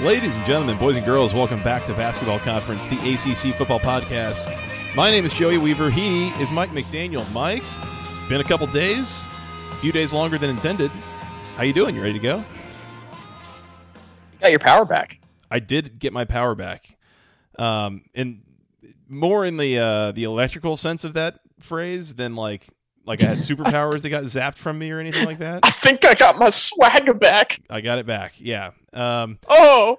[0.00, 4.50] Ladies and gentlemen, boys and girls, welcome back to Basketball Conference, the ACC Football Podcast.
[4.96, 5.90] My name is Joey Weaver.
[5.90, 7.30] He is Mike McDaniel.
[7.32, 7.62] Mike,
[8.00, 9.22] it's been a couple days,
[9.70, 10.90] a few days longer than intended.
[11.54, 11.94] How you doing?
[11.94, 12.38] You ready to go?
[12.38, 12.44] You
[14.40, 15.20] got your power back.
[15.50, 16.96] I did get my power back,
[17.58, 18.40] um, and
[19.06, 22.68] more in the uh, the electrical sense of that phrase than like
[23.10, 25.60] like I had superpowers that got zapped from me or anything like that.
[25.64, 27.60] I think I got my swagger back.
[27.68, 28.34] I got it back.
[28.38, 28.70] Yeah.
[28.92, 29.98] Um, Oh,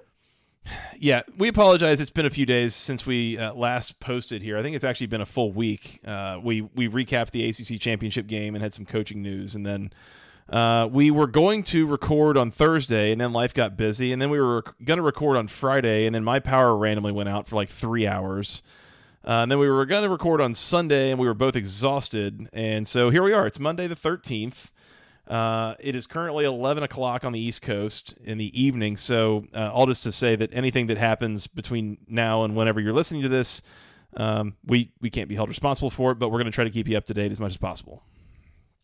[0.98, 2.00] yeah, we apologize.
[2.00, 4.56] It's been a few days since we uh, last posted here.
[4.56, 6.00] I think it's actually been a full week.
[6.06, 9.92] Uh, we we recapped the ACC championship game and had some coaching news, and then
[10.48, 14.30] uh, we were going to record on Thursday, and then life got busy, and then
[14.30, 17.56] we were going to record on Friday, and then my power randomly went out for
[17.56, 18.62] like three hours.
[19.24, 22.48] Uh, and then we were going to record on Sunday, and we were both exhausted.
[22.52, 23.46] And so here we are.
[23.46, 24.70] It's Monday the 13th.
[25.28, 28.96] Uh, it is currently 11 o'clock on the East Coast in the evening.
[28.96, 32.92] So, uh, all just to say that anything that happens between now and whenever you're
[32.92, 33.62] listening to this,
[34.16, 36.70] um, we, we can't be held responsible for it, but we're going to try to
[36.70, 38.02] keep you up to date as much as possible.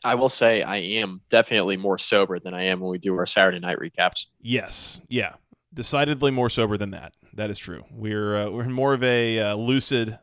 [0.05, 3.27] I will say I am definitely more sober than I am when we do our
[3.27, 4.27] Saturday night recaps.
[4.41, 5.01] Yes.
[5.09, 5.35] Yeah.
[5.75, 7.13] Decidedly more sober than that.
[7.35, 7.85] That is true.
[7.91, 10.19] We're, uh, we're more of a uh, lucid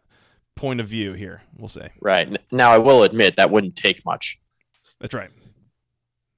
[0.55, 1.89] point of view here, we'll say.
[2.01, 4.39] Right now, I will admit that wouldn't take much.
[4.99, 5.29] That's right.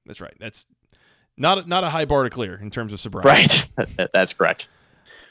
[0.05, 0.35] That's right.
[0.39, 0.66] That's
[1.38, 3.63] not not a high bar to clear in terms of sobriety.
[3.78, 4.67] Right, that's correct.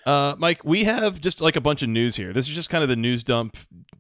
[0.06, 2.32] Uh, Mike, we have just like a bunch of news here.
[2.32, 3.56] This is just kind of the news dump,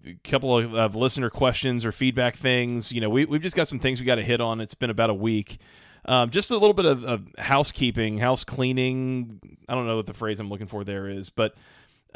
[0.06, 2.92] a couple of, of listener questions or feedback things.
[2.92, 4.60] You know, we, we've just got some things we got to hit on.
[4.60, 5.58] It's been about a week.
[6.04, 9.40] Um, just a little bit of, of housekeeping, house cleaning.
[9.68, 11.56] I don't know what the phrase I'm looking for there is, but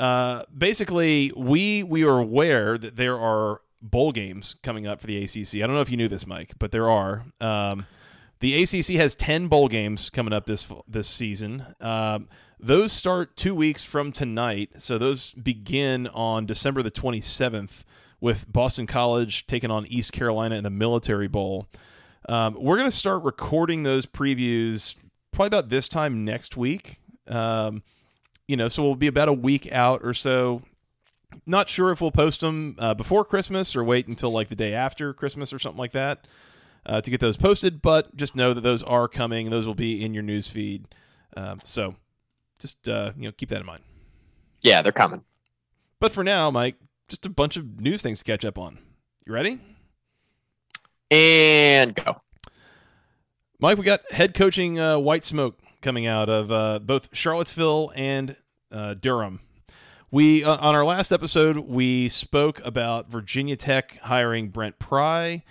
[0.01, 5.23] uh, basically, we we are aware that there are bowl games coming up for the
[5.23, 5.57] ACC.
[5.57, 7.27] I don't know if you knew this, Mike, but there are.
[7.39, 7.85] Um,
[8.41, 11.67] the ACC has ten bowl games coming up this this season.
[11.83, 12.29] Um,
[12.59, 17.85] those start two weeks from tonight, so those begin on December the 27th
[18.23, 21.69] with Boston College taking on East Carolina in the Military Bowl.
[22.27, 24.95] Um, we're going to start recording those previews
[25.31, 27.01] probably about this time next week.
[27.27, 27.83] Um,
[28.51, 30.63] you know, so we'll be about a week out or so.
[31.47, 34.75] Not sure if we'll post them uh, before Christmas or wait until like the day
[34.75, 36.27] after Christmas or something like that
[36.85, 37.81] uh, to get those posted.
[37.81, 39.51] But just know that those are coming.
[39.51, 40.89] Those will be in your news feed.
[41.37, 41.95] Um, so
[42.59, 43.85] just uh, you know keep that in mind.
[44.63, 45.23] Yeah, they're coming.
[46.01, 46.75] But for now, Mike,
[47.07, 48.79] just a bunch of news things to catch up on.
[49.25, 49.61] You ready?
[51.09, 52.21] And go.
[53.61, 58.37] Mike, we got head coaching uh, white smoke coming out of uh, both Charlottesville and
[58.71, 59.41] uh, Durham.
[60.11, 65.45] We uh, on our last episode we spoke about Virginia Tech hiring Brent Pry.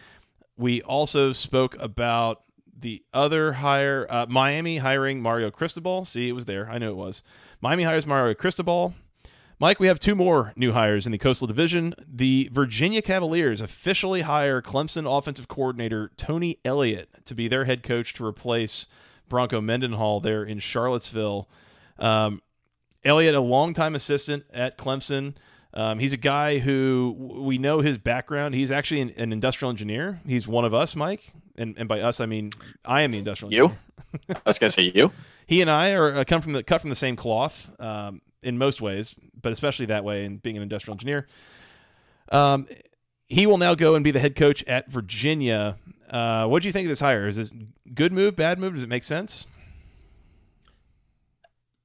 [0.58, 2.44] We also spoke about
[2.78, 6.06] the other hire, uh, Miami hiring Mario Cristobal.
[6.06, 6.70] See, it was there.
[6.70, 7.24] I knew it was.
[7.62, 8.94] Miami hires Mario Cristobal.
[9.62, 11.94] Mike, we have two more new hires in the Coastal Division.
[12.08, 18.14] The Virginia Cavaliers officially hire Clemson offensive coordinator Tony Elliott to be their head coach
[18.14, 18.88] to replace
[19.30, 21.48] Bronco Mendenhall there in Charlottesville.
[21.98, 22.42] Um,
[23.04, 25.36] Elliott, a longtime assistant at Clemson.
[25.74, 28.56] Um, he's a guy who we know his background.
[28.56, 30.20] He's actually an, an industrial engineer.
[30.26, 31.32] He's one of us, Mike.
[31.56, 32.52] And, and by us, I mean
[32.84, 33.64] I am the industrial You?
[33.66, 34.42] engineer.
[34.46, 35.12] I was gonna say you.
[35.46, 38.60] He and I are uh, come from the cut from the same cloth um, in
[38.60, 41.26] most ways, but especially that way in being an industrial engineer.
[42.32, 42.68] Um,
[43.28, 45.78] he will now go and be the head coach at Virginia.
[46.10, 47.28] Uh, what do you think of this hire?
[47.28, 47.52] Is this
[47.94, 48.74] good move, bad move?
[48.74, 49.48] Does it make sense?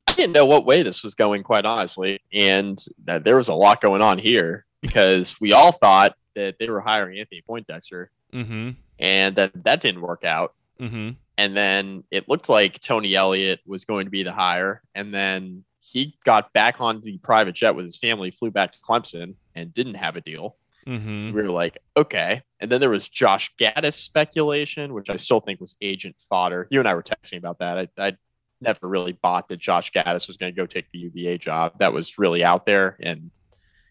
[0.06, 3.54] I didn't know what way this was going, quite honestly, and that there was a
[3.54, 8.70] lot going on here because we all thought that they were hiring Anthony Poindexter, Mm-hmm.
[8.98, 10.54] and that that didn't work out.
[10.80, 11.10] Mm-hmm.
[11.38, 14.82] And then it looked like Tony Elliott was going to be the hire.
[14.94, 18.78] And then he got back on the private jet with his family, flew back to
[18.80, 20.56] Clemson, and didn't have a deal.
[20.86, 21.32] Mm-hmm.
[21.32, 22.42] We were like, okay.
[22.64, 26.66] And then there was Josh Gattis speculation, which I still think was agent fodder.
[26.70, 27.76] You and I were texting about that.
[27.76, 28.16] I, I
[28.58, 31.75] never really bought that Josh Gattis was going to go take the UVA job.
[31.81, 33.31] That was really out there and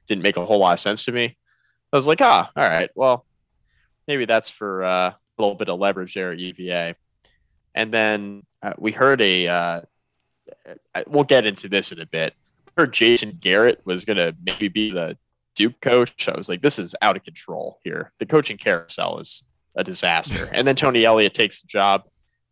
[0.07, 1.37] didn't make a whole lot of sense to me.
[1.93, 3.27] I was like, ah, all right, well,
[4.07, 6.95] maybe that's for uh, a little bit of leverage there at UVA.
[7.75, 9.81] And then uh, we heard a, uh,
[11.05, 12.33] we'll get into this in a bit.
[12.75, 15.15] Heard Jason Garrett was going to maybe be the
[15.55, 16.27] Duke coach.
[16.27, 18.11] I was like, this is out of control here.
[18.19, 19.43] The coaching carousel is
[19.75, 20.49] a disaster.
[20.53, 22.03] and then Tony Elliott takes the job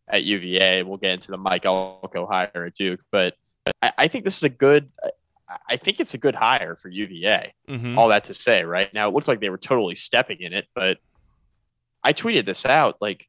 [0.07, 0.83] at UVA.
[0.83, 3.36] We'll get into the Mike Elko hire at Duke, but
[3.81, 4.89] I, I think this is a good.
[5.68, 7.53] I think it's a good hire for UVA.
[7.68, 7.98] Mm-hmm.
[7.98, 10.65] All that to say, right now it looked like they were totally stepping in it,
[10.74, 10.98] but
[12.03, 13.27] I tweeted this out like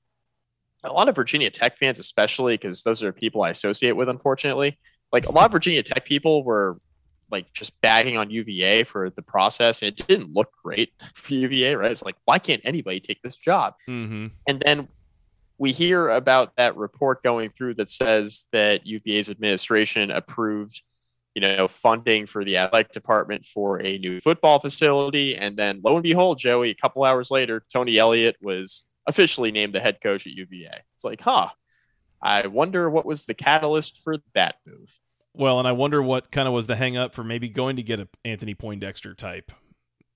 [0.85, 4.79] a lot of Virginia Tech fans, especially because those are people I associate with, unfortunately.
[5.13, 6.79] Like a lot of Virginia Tech people were
[7.33, 9.83] like just bagging on UVA for the process.
[9.83, 11.91] It didn't look great for UVA, right?
[11.91, 13.75] It's like, why can't anybody take this job?
[13.89, 14.27] Mm-hmm.
[14.47, 14.89] And then
[15.59, 20.83] we hear about that report going through that says that UVA's administration approved,
[21.35, 25.37] you know, funding for the athletic department for a new football facility.
[25.37, 29.75] And then lo and behold, Joey, a couple hours later, Tony Elliott was officially named
[29.75, 30.83] the head coach at UVA.
[30.95, 31.49] It's like, huh.
[32.25, 34.89] I wonder what was the catalyst for that move.
[35.35, 37.83] Well, and I wonder what kind of was the hang up for maybe going to
[37.83, 39.51] get a Anthony Poindexter type.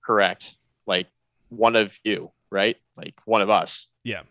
[0.05, 0.57] Correct.
[0.85, 1.07] Like
[1.49, 2.77] one of you, right?
[2.95, 3.87] Like one of us.
[4.03, 4.21] Yeah.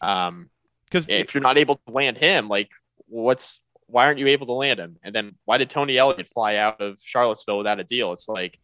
[0.00, 0.50] Um,
[0.84, 2.70] because if you're not able to land him, like
[3.06, 4.96] what's why aren't you able to land him?
[5.02, 8.12] And then why did Tony Elliott fly out of Charlottesville without a deal?
[8.12, 8.58] It's like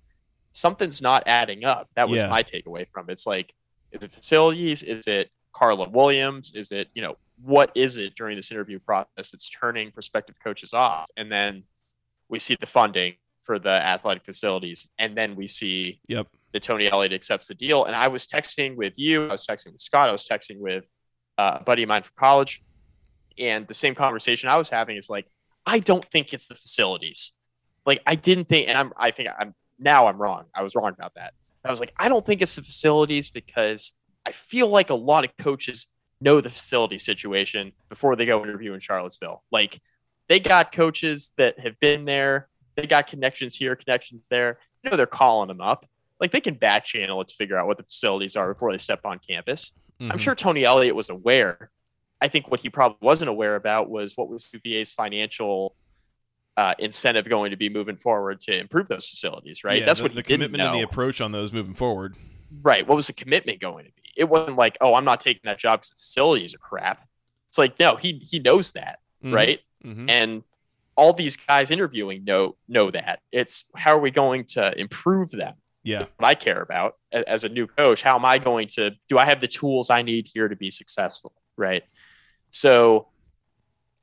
[0.52, 1.88] something's not adding up.
[1.96, 2.28] That was yeah.
[2.28, 3.12] my takeaway from it.
[3.14, 3.52] It's like
[3.92, 4.82] is it facilities?
[4.82, 6.52] Is it Carla Williams?
[6.54, 10.72] Is it, you know, what is it during this interview process that's turning prospective coaches
[10.72, 11.08] off?
[11.16, 11.64] And then
[12.28, 14.86] we see the funding for the athletic facilities.
[14.98, 16.26] And then we see yep.
[16.52, 17.84] that Tony Elliott accepts the deal.
[17.84, 20.84] And I was texting with you, I was texting with Scott, I was texting with
[21.38, 22.62] uh, a buddy of mine from college.
[23.38, 25.26] And the same conversation I was having is like,
[25.66, 27.32] I don't think it's the facilities.
[27.84, 30.44] Like I didn't think, and I'm, I think I'm now I'm wrong.
[30.54, 31.34] I was wrong about that.
[31.64, 33.92] I was like, I don't think it's the facilities because
[34.26, 35.86] I feel like a lot of coaches
[36.20, 39.42] know the facility situation before they go interview in Charlottesville.
[39.50, 39.80] Like
[40.28, 44.58] they got coaches that have been there, they got connections here, connections there.
[44.82, 45.86] You know, they're calling them up.
[46.20, 48.78] Like they can back channel it to figure out what the facilities are before they
[48.78, 49.72] step on campus.
[50.00, 50.12] Mm-hmm.
[50.12, 51.70] I'm sure Tony Elliott was aware.
[52.20, 55.76] I think what he probably wasn't aware about was what was UVA's financial
[56.56, 59.80] uh, incentive going to be moving forward to improve those facilities, right?
[59.80, 62.16] Yeah, That's the, what the commitment and the approach on those moving forward.
[62.62, 62.86] Right.
[62.86, 64.02] What was the commitment going to be?
[64.16, 67.06] It wasn't like, oh, I'm not taking that job because the facilities are crap.
[67.48, 69.34] It's like, no, he he knows that, mm-hmm.
[69.34, 69.60] right?
[69.84, 70.08] Mm-hmm.
[70.08, 70.42] And
[70.96, 73.20] all these guys interviewing know know that.
[73.32, 75.54] It's how are we going to improve them?
[75.82, 76.06] Yeah.
[76.16, 78.02] what I care about as, as a new coach.
[78.02, 80.70] How am I going to do I have the tools I need here to be
[80.70, 81.32] successful?
[81.56, 81.84] Right.
[82.50, 83.08] So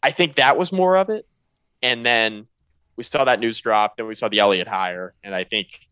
[0.03, 1.27] I think that was more of it.
[1.81, 2.47] And then
[2.95, 5.15] we saw that news drop, then we saw the Elliott hire.
[5.23, 5.87] And I think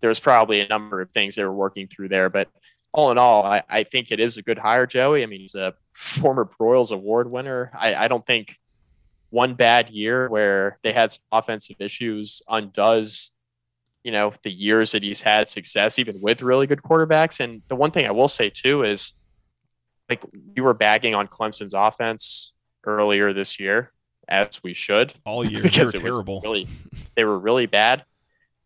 [0.00, 2.28] there's probably a number of things they were working through there.
[2.28, 2.48] But
[2.92, 5.22] all in all, I, I think it is a good hire, Joey.
[5.22, 7.70] I mean, he's a former Broyles Award winner.
[7.78, 8.56] I, I don't think
[9.30, 13.32] one bad year where they had some offensive issues undoes,
[14.02, 17.40] you know, the years that he's had success, even with really good quarterbacks.
[17.40, 19.12] And the one thing I will say too is
[20.08, 20.24] like
[20.54, 22.52] we were bagging on Clemson's offense
[22.84, 23.92] earlier this year,
[24.28, 25.12] as we should.
[25.26, 26.40] All year because were terrible.
[26.42, 26.66] Really,
[27.16, 28.04] they were really bad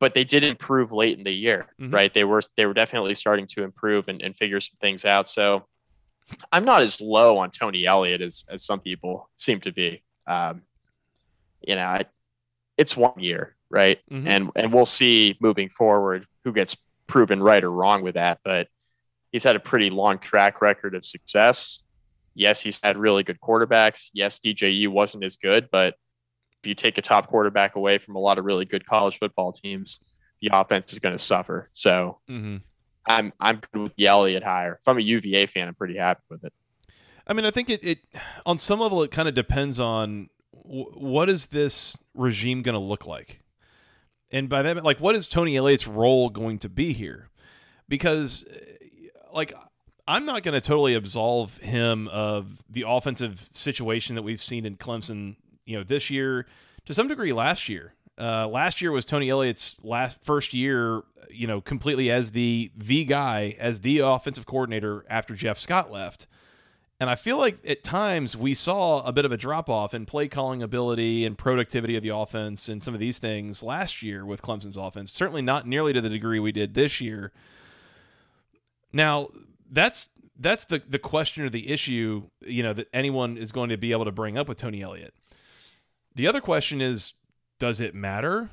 [0.03, 1.95] but they did improve late in the year, mm-hmm.
[1.95, 2.13] right?
[2.13, 5.29] They were they were definitely starting to improve and, and figure some things out.
[5.29, 5.65] So
[6.51, 10.03] I'm not as low on Tony Elliott as as some people seem to be.
[10.27, 10.63] Um,
[11.61, 12.07] you know, I,
[12.77, 14.01] it's one year, right?
[14.11, 14.27] Mm-hmm.
[14.27, 16.77] And and we'll see moving forward who gets
[17.07, 18.41] proven right or wrong with that.
[18.43, 18.67] But
[19.31, 21.81] he's had a pretty long track record of success.
[22.35, 24.11] Yes, he's had really good quarterbacks.
[24.13, 25.95] Yes, DJU wasn't as good, but
[26.67, 30.01] you take a top quarterback away from a lot of really good college football teams,
[30.41, 31.69] the offense is going to suffer.
[31.73, 32.59] So mm-hmm.
[33.07, 34.79] I'm I'm good with the Elliott hire.
[34.81, 36.53] If I'm a UVA fan, I'm pretty happy with it.
[37.27, 37.99] I mean, I think it, it
[38.45, 40.29] on some level it kind of depends on
[40.65, 43.43] w- what is this regime going to look like,
[44.31, 47.29] and by that like what is Tony Elliott's role going to be here?
[47.89, 48.45] Because
[49.33, 49.53] like
[50.07, 54.77] I'm not going to totally absolve him of the offensive situation that we've seen in
[54.77, 56.47] Clemson you know this year
[56.85, 57.95] to some degree last year.
[58.19, 63.05] Uh, last year was Tony Elliott's last first year, you know, completely as the the
[63.05, 66.27] guy as the offensive coordinator after Jeff Scott left.
[67.01, 70.07] And I feel like at times we saw a bit of a drop off in
[70.07, 74.25] play calling ability and productivity of the offense and some of these things last year
[74.25, 75.13] with Clemson's offense.
[75.13, 77.33] Certainly not nearly to the degree we did this year.
[78.93, 79.31] Now,
[79.69, 83.77] that's that's the the question or the issue, you know, that anyone is going to
[83.77, 85.15] be able to bring up with Tony Elliott
[86.15, 87.15] The other question is
[87.59, 88.51] does it matter?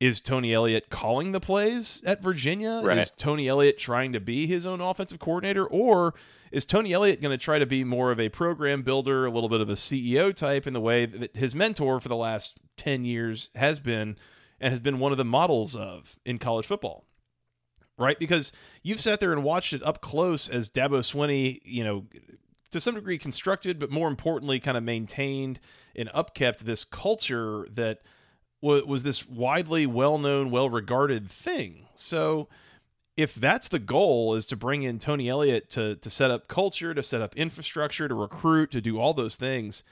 [0.00, 2.82] Is Tony Elliott calling the plays at Virginia?
[2.82, 2.98] Right.
[2.98, 5.64] Is Tony Elliott trying to be his own offensive coordinator?
[5.64, 6.14] Or
[6.50, 9.48] is Tony Elliott going to try to be more of a program builder, a little
[9.48, 13.04] bit of a CEO type in the way that his mentor for the last 10
[13.04, 14.16] years has been
[14.60, 17.06] and has been one of the models of in college football?
[17.96, 18.18] Right?
[18.18, 18.52] Because
[18.82, 22.06] you've sat there and watched it up close as Dabo Swinney, you know,
[22.74, 25.60] to some degree constructed, but more importantly, kind of maintained
[25.94, 28.00] and upkept this culture that
[28.60, 31.86] w- was this widely well known, well regarded thing.
[31.94, 32.48] So,
[33.16, 36.92] if that's the goal, is to bring in Tony Elliott to to set up culture,
[36.94, 39.84] to set up infrastructure, to recruit, to do all those things,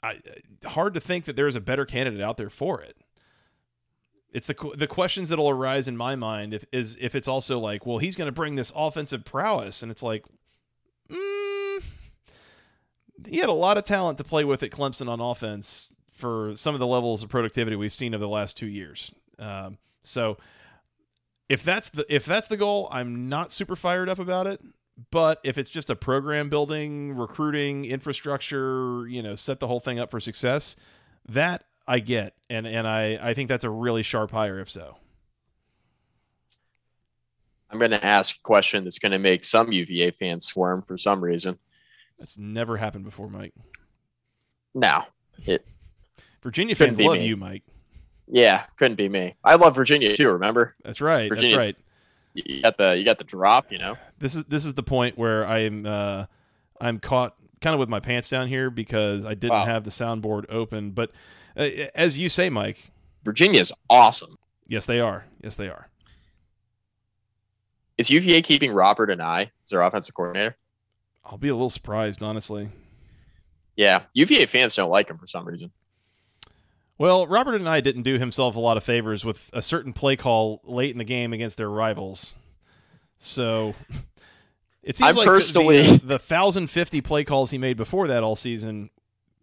[0.00, 0.20] I,
[0.64, 2.96] hard to think that there's a better candidate out there for it.
[4.32, 7.84] It's the the questions that'll arise in my mind if is if it's also like,
[7.84, 10.24] well, he's going to bring this offensive prowess, and it's like,
[11.10, 11.43] mm,
[13.26, 16.74] he had a lot of talent to play with at Clemson on offense for some
[16.74, 19.12] of the levels of productivity we've seen over the last two years.
[19.38, 20.38] Um, so
[21.48, 24.60] if that's the if that's the goal, I'm not super fired up about it.
[25.10, 29.98] But if it's just a program building, recruiting, infrastructure, you know, set the whole thing
[29.98, 30.76] up for success,
[31.28, 34.96] that I get, and and I I think that's a really sharp hire if so.
[37.70, 40.96] I'm going to ask a question that's going to make some UVA fans squirm for
[40.96, 41.58] some reason.
[42.18, 43.52] That's never happened before, Mike.
[44.74, 45.08] Now,
[45.44, 45.66] it
[46.42, 47.26] Virginia fans love me.
[47.26, 47.62] you, Mike.
[48.26, 49.34] yeah, couldn't be me.
[49.44, 50.30] I love Virginia too.
[50.30, 51.28] Remember, That's right.
[51.28, 51.76] Virginia's- That's right.
[52.46, 53.70] you got the you got the drop.
[53.72, 56.26] You know, this is this is the point where I'm uh,
[56.80, 59.64] I'm caught kind of with my pants down here because I didn't Wow.
[59.66, 60.90] have the soundboard open.
[60.90, 61.12] But
[61.56, 62.90] uh, as you say, Mike,
[63.24, 64.36] Virginia is awesome.
[64.66, 65.24] yes, they are.
[65.42, 65.88] Yes, they are.
[67.96, 70.56] Is UVA keeping Robert Anae as their offensive coordinator?
[71.24, 72.68] I'll be a little surprised, honestly.
[73.76, 75.70] Yeah, UVA fans don't like him for some reason.
[76.96, 80.60] Well, Robert Anae didn't do himself a lot of favors with a certain play call
[80.64, 82.34] late in the game against their rivals.
[83.18, 83.74] So
[84.82, 88.22] it seems I'm like the- personally- the, the 1,050 play calls he made before that
[88.22, 88.90] all season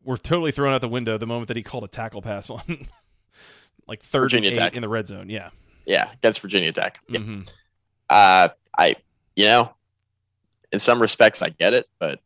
[0.03, 2.88] were totally thrown out the window the moment that he called a tackle pass on
[3.88, 4.75] like third Virginia and eight Tech.
[4.75, 5.29] in the red zone.
[5.29, 5.50] Yeah.
[5.85, 7.00] Yeah, against Virginia Tech.
[7.09, 7.19] Yeah.
[7.19, 7.50] Mhm.
[8.09, 8.95] Uh, I,
[9.35, 9.73] you know,
[10.71, 12.19] in some respects I get it, but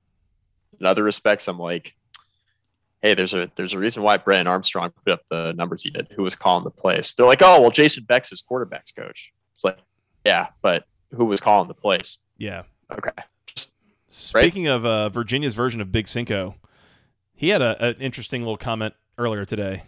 [0.80, 1.94] in other respects I'm like,
[3.02, 6.08] hey, there's a there's a reason why Brennan Armstrong put up the numbers he did.
[6.16, 7.14] Who was calling the plays?
[7.16, 9.32] They're like, oh, well, Jason Beck's his quarterbacks coach.
[9.56, 9.78] It's like,
[10.26, 12.18] yeah, but who was calling the plays?
[12.38, 12.64] Yeah.
[12.92, 13.12] Okay,
[13.48, 13.70] just
[14.08, 16.56] Speaking of uh, Virginia's version of Big Cinco,
[17.34, 19.84] he had a, an interesting little comment earlier today.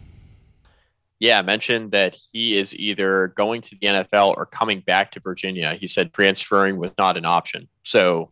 [1.18, 5.74] yeah, mentioned that he is either going to the NFL or coming back to Virginia.
[5.74, 7.68] He said transferring was not an option.
[7.84, 8.30] So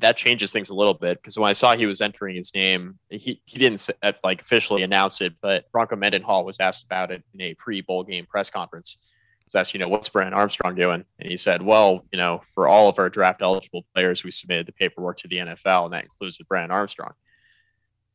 [0.00, 2.98] that changes things a little bit because when I saw he was entering his name,
[3.08, 7.22] he, he didn't uh, like officially announce it, but Bronco Mendenhall was asked about it
[7.34, 8.96] in a pre bowl game press conference.
[9.38, 11.04] He was asked, you know, what's Brennan Armstrong doing?
[11.18, 14.66] And he said, well, you know, for all of our draft eligible players, we submitted
[14.66, 17.12] the paperwork to the NFL, and that includes Brennan Armstrong.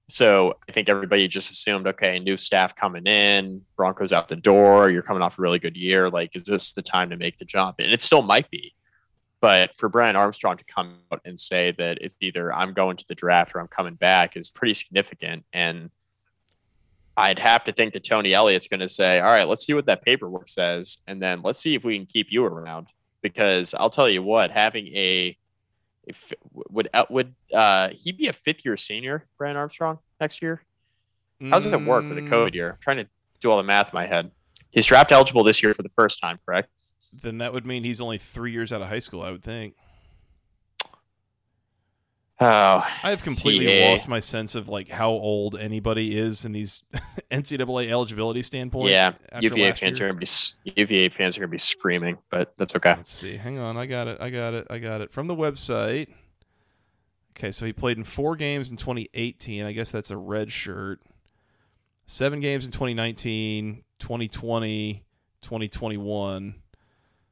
[0.09, 4.89] So I think everybody just assumed, okay, new staff coming in, Broncos out the door,
[4.89, 6.09] you're coming off a really good year.
[6.09, 7.77] Like, is this the time to make the jump?
[7.79, 8.73] And it still might be.
[9.41, 13.07] But for Brennan Armstrong to come out and say that it's either I'm going to
[13.07, 15.43] the draft or I'm coming back is pretty significant.
[15.51, 15.89] And
[17.17, 19.87] I'd have to think that Tony Elliott's going to say, all right, let's see what
[19.87, 20.99] that paperwork says.
[21.07, 22.87] And then let's see if we can keep you around.
[23.21, 25.37] Because I'll tell you what, having a
[26.07, 30.63] if would uh, would uh, he be a fifth year senior, Brennan Armstrong, next year?
[31.39, 32.71] How does it work with a COVID year?
[32.71, 33.07] I'm trying to
[33.39, 34.31] do all the math in my head.
[34.69, 36.69] He's draft eligible this year for the first time, correct?
[37.13, 39.75] Then that would mean he's only three years out of high school, I would think.
[42.43, 46.81] Oh, I have completely lost my sense of like how old anybody is in these
[47.31, 48.89] NCAA eligibility standpoint.
[48.89, 49.13] yeah.
[49.39, 50.07] UVA fans year.
[50.07, 52.95] are gonna be UVA fans are gonna be screaming, but that's okay.
[52.97, 53.37] Let's see.
[53.37, 53.77] Hang on.
[53.77, 54.19] I got it.
[54.19, 54.65] I got it.
[54.71, 56.07] I got it from the website.
[57.37, 59.63] Okay, so he played in four games in 2018.
[59.63, 60.99] I guess that's a red shirt.
[62.07, 65.03] Seven games in 2019, 2020,
[65.41, 66.55] 2021.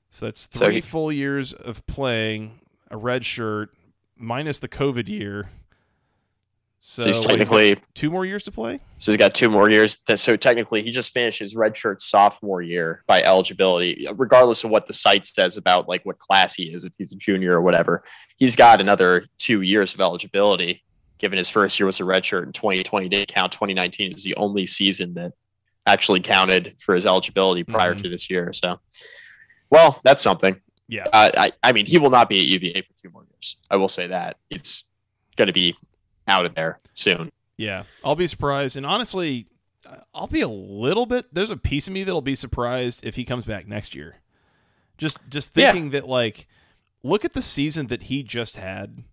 [0.10, 3.70] So that's So three he- full years of playing a red shirt
[4.18, 5.50] minus the COVID year.
[6.82, 8.80] So, So, he's technically two more years to play.
[8.98, 9.98] so he's got two more years.
[10.16, 14.94] So technically, he just finished his redshirt sophomore year by eligibility, regardless of what the
[14.94, 18.04] site says about like what class he is, if he's a junior or whatever.
[18.38, 20.84] He's got another two years of eligibility.
[21.18, 23.52] Given his first year was a redshirt in 2020 didn't count.
[23.52, 25.34] 2019 is the only season that
[25.86, 28.04] actually counted for his eligibility prior Mhm.
[28.04, 28.54] to this year.
[28.54, 28.80] So,
[29.70, 30.60] well, that's something.
[30.88, 31.06] Yeah.
[31.14, 33.58] Uh, I, I mean, he will not be at UVA for two more years.
[33.70, 34.84] I will say that it's
[35.38, 35.76] going to be
[36.28, 37.32] out of there soon.
[37.58, 39.48] Yeah, I'll be surprised, and honestly,
[40.14, 41.34] I'll be a little bit.
[41.34, 44.16] There's a piece of me that'll be surprised if he comes back next year.
[44.98, 45.92] Just just thinking yeah.
[45.92, 46.48] that like,
[47.04, 49.04] look at the season that he just had.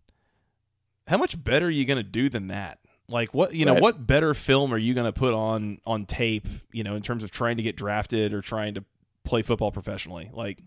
[1.08, 2.78] How much better are you going to do than that?
[3.08, 3.82] Like what you know, right.
[3.82, 6.48] what better film are you going to put on on tape?
[6.72, 8.84] You know, in terms of trying to get drafted or trying to
[9.26, 10.30] play football professionally.
[10.32, 10.62] Like,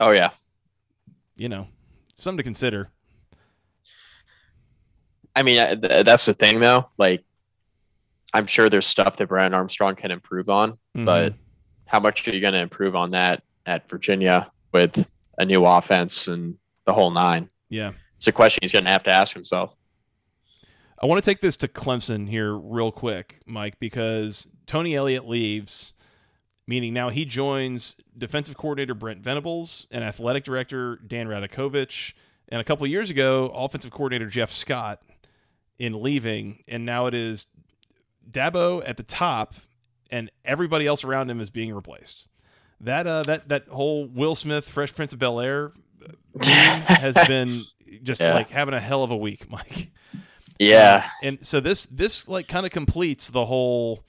[0.00, 0.30] oh yeah,
[1.36, 1.68] you know,
[2.16, 2.88] something to consider.
[5.36, 6.88] I mean, that's the thing though.
[6.96, 7.24] Like,
[8.32, 11.04] I'm sure there's stuff that Brennan Armstrong can improve on, mm-hmm.
[11.04, 11.34] but
[11.86, 15.04] how much are you going to improve on that at Virginia with
[15.38, 17.50] a new offense and the whole nine?
[17.68, 19.74] Yeah, it's a question he's going to have to ask himself.
[21.02, 25.92] I want to take this to Clemson here real quick, Mike, because Tony Elliott leaves,
[26.66, 32.12] meaning now he joins defensive coordinator Brent Venables and athletic director Dan Radakovich,
[32.48, 35.02] and a couple years ago, offensive coordinator Jeff Scott
[35.78, 37.46] in leaving, and now it is
[38.28, 39.54] Dabo at the top,
[40.10, 42.26] and everybody else around him is being replaced.
[42.80, 45.72] That uh, that that whole Will Smith Fresh Prince of Bel Air
[46.42, 47.64] has been
[48.02, 48.34] just yeah.
[48.34, 49.90] like having a hell of a week, Mike.
[50.58, 51.08] Yeah.
[51.22, 54.04] and so this this like kind of completes the whole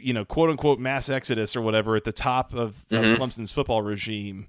[0.00, 3.04] you know, quote unquote mass exodus or whatever at the top of, mm-hmm.
[3.04, 4.48] of Clemson's football regime.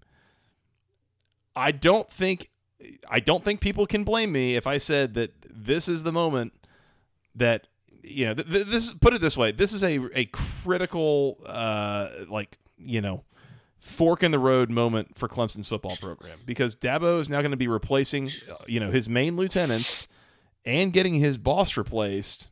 [1.56, 2.50] I don't think
[3.10, 6.54] I don't think people can blame me if I said that this is the moment
[7.36, 7.68] that
[8.02, 12.10] you know th- th- this put it this way this is a a critical uh
[12.28, 13.24] like you know
[13.80, 17.58] fork in the road moment for Clemson's football program because Dabo is now going to
[17.58, 20.08] be replacing uh, you know his main lieutenants
[20.66, 22.50] and getting his boss replaced.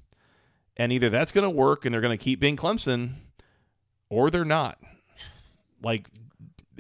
[0.81, 3.17] And either that's going to work and they're going to keep being Clemson
[4.09, 4.79] or they're not.
[5.83, 6.07] Like,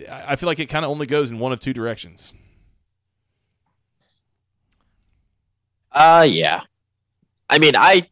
[0.09, 2.33] I feel like it kind of only goes in one of two directions.
[5.91, 6.61] Uh, yeah.
[7.47, 8.07] I mean, I.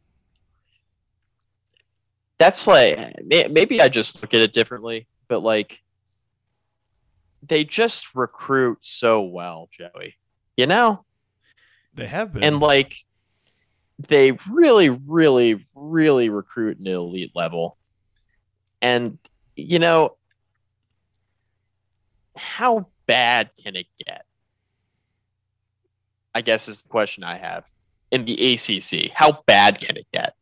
[2.38, 5.80] That's like maybe I just look at it differently, but like
[7.42, 10.18] they just recruit so well, Joey.
[10.56, 11.04] You know,
[11.96, 12.94] they have been, and like
[14.08, 17.78] they really, really, really recruit an elite level.
[18.82, 19.18] And,
[19.56, 20.16] you know,
[22.36, 24.26] how bad can it get?
[26.34, 27.66] I guess is the question I have
[28.12, 29.12] in the ACC.
[29.14, 30.36] How bad can it get?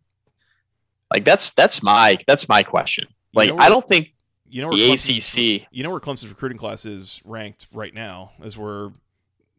[1.12, 3.08] Like that's that's my that's my question.
[3.34, 4.14] Like you know where, I don't think
[4.50, 5.68] you know the ACC.
[5.72, 8.92] You know where Clemson's recruiting class is ranked right now, as we're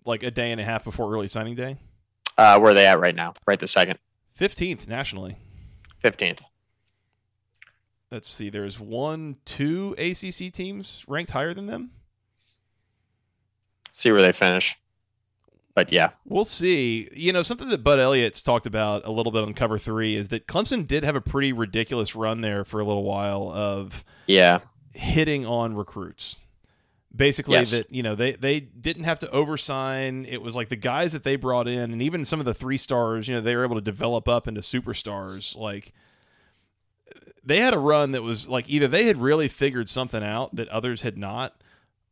[0.04, 1.76] like a day and a half before early signing day.
[2.38, 3.32] Uh, where are they at right now?
[3.46, 3.98] Right this second.
[4.32, 5.36] Fifteenth nationally.
[6.00, 6.40] Fifteenth.
[8.10, 8.48] Let's see.
[8.48, 11.90] There's one, two ACC teams ranked higher than them.
[13.92, 14.78] See where they finish.
[15.74, 17.08] But yeah, we'll see.
[17.12, 20.28] You know, something that Bud Elliott's talked about a little bit on Cover Three is
[20.28, 24.60] that Clemson did have a pretty ridiculous run there for a little while of yeah
[24.92, 26.36] hitting on recruits
[27.14, 27.70] basically yes.
[27.70, 31.24] that you know they they didn't have to oversign it was like the guys that
[31.24, 33.76] they brought in and even some of the three stars you know they were able
[33.76, 35.92] to develop up into superstars like
[37.42, 40.68] they had a run that was like either they had really figured something out that
[40.68, 41.62] others had not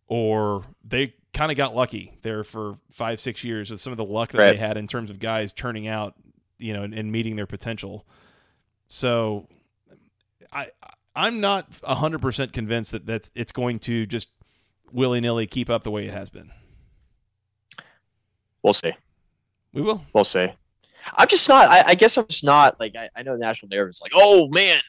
[0.07, 4.05] or they kind of got lucky there for five six years with some of the
[4.05, 4.53] luck that right.
[4.53, 6.15] they had in terms of guys turning out
[6.59, 8.07] you know and, and meeting their potential
[8.89, 9.47] so
[10.51, 10.69] i
[11.15, 14.29] i'm not 100% convinced that that's it's going to just
[14.93, 16.51] willy nilly keep up the way it has been?
[18.63, 18.93] We'll see.
[19.73, 20.05] We will.
[20.13, 20.49] We'll see.
[21.15, 21.69] I'm just not.
[21.69, 24.13] I, I guess I'm just not like I, I know the national narrative is like,
[24.15, 24.81] oh man,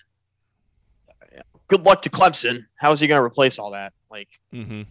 [1.68, 2.66] good luck to Clemson.
[2.76, 3.94] How is he going to replace all that?
[4.10, 4.84] Like, mm-hmm.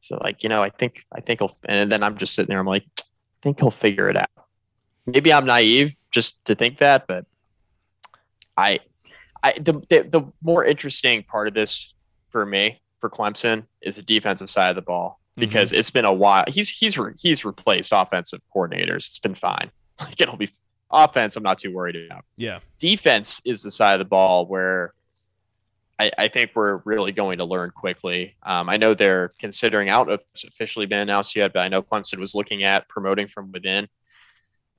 [0.00, 1.56] so like you know, I think I think he'll.
[1.64, 2.60] And then I'm just sitting there.
[2.60, 3.02] I'm like, I
[3.42, 4.28] think he'll figure it out.
[5.06, 7.24] Maybe I'm naive just to think that, but
[8.56, 8.80] I,
[9.42, 11.94] I the the, the more interesting part of this
[12.30, 15.40] for me for Clemson is the defensive side of the ball mm-hmm.
[15.40, 15.80] because mm-hmm.
[15.80, 16.44] it's been a while.
[16.48, 19.08] He's he's re, he's replaced offensive coordinators.
[19.08, 19.70] It's been fine.
[19.98, 20.50] Like it'll be
[20.90, 21.36] offense.
[21.36, 22.26] I'm not too worried about.
[22.36, 24.92] Yeah, defense is the side of the ball where
[25.98, 28.36] I, I think we're really going to learn quickly.
[28.42, 30.10] Um, I know they're considering out.
[30.10, 33.88] It's officially been announced yet, but I know Clemson was looking at promoting from within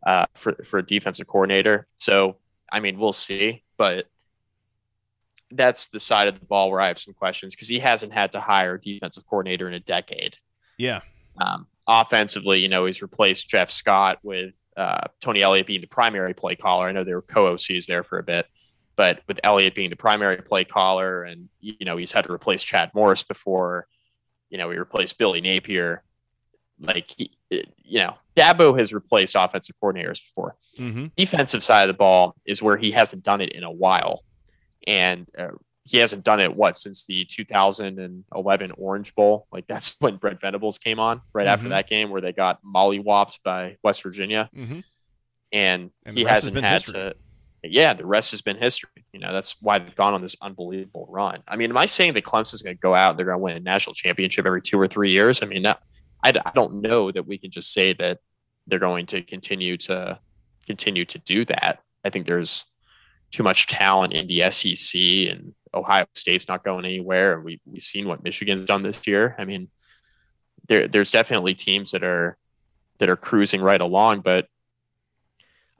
[0.05, 1.87] uh, for for a defensive coordinator.
[1.97, 2.37] So
[2.71, 4.05] I mean, we'll see, but
[5.51, 8.31] that's the side of the ball where I have some questions because he hasn't had
[8.33, 10.37] to hire a defensive coordinator in a decade.
[10.77, 11.01] Yeah.
[11.39, 16.33] Um, offensively, you know, he's replaced Jeff Scott with uh, Tony Elliott being the primary
[16.33, 16.87] play caller.
[16.87, 18.45] I know they were co OCs there for a bit,
[18.95, 22.63] but with Elliott being the primary play caller, and you know, he's had to replace
[22.63, 23.87] Chad Morris before.
[24.49, 26.03] You know, he replaced Billy Napier.
[26.79, 30.55] Like, he, you know, Dabo has replaced offensive coordinators before.
[30.79, 31.07] Mm-hmm.
[31.15, 34.23] Defensive side of the ball is where he hasn't done it in a while,
[34.85, 35.49] and uh,
[35.83, 39.47] he hasn't done it what since the 2011 Orange Bowl.
[39.51, 41.69] Like that's when Brent Venables came on right after Mhm.
[41.69, 44.79] that game where they got mollywopped by West Virginia, Mm-hmm.
[45.51, 46.93] and, And he has hasn't been had history.
[46.93, 47.15] to.
[47.63, 48.89] Yeah, the rest has been history.
[49.11, 51.41] You know, that's why they've gone on this unbelievable run.
[51.47, 53.43] I mean, am I saying that Clemson's going to go out and they're going to
[53.43, 55.41] win a national championship every two or three years?
[55.41, 55.75] I mean, I,
[56.23, 58.19] I don't know that we can just say that
[58.67, 60.19] they're going to continue to
[60.67, 61.79] continue to do that.
[62.05, 62.65] I think there's
[63.31, 67.33] too much talent in the SEC and Ohio State's not going anywhere.
[67.33, 69.35] And we, we've seen what Michigan's done this year.
[69.37, 69.69] I mean,
[70.67, 72.37] there, there's definitely teams that are
[72.99, 74.47] that are cruising right along, but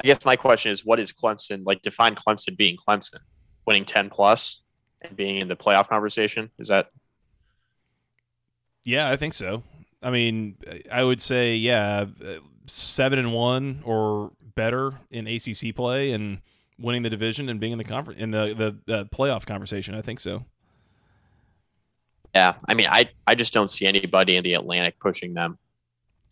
[0.01, 1.81] I guess my question is, what is Clemson like?
[1.81, 3.19] Define Clemson being Clemson,
[3.65, 4.61] winning ten plus
[5.01, 6.51] and being in the playoff conversation.
[6.59, 6.89] Is that
[8.83, 9.63] Yeah, I think so.
[10.03, 10.57] I mean,
[10.91, 12.05] I would say yeah,
[12.67, 16.41] seven and one or better in ACC play and
[16.79, 19.95] winning the division and being in the conference in the the uh, playoff conversation.
[19.95, 20.45] I think so.
[22.35, 22.53] yeah?
[22.67, 25.57] I mean, I I just don't see anybody in the Atlantic pushing them.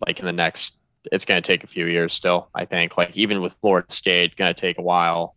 [0.05, 0.77] Like in the next,
[1.11, 2.49] it's going to take a few years still.
[2.53, 2.97] I think.
[2.97, 5.35] Like even with Florida State, going to take a while.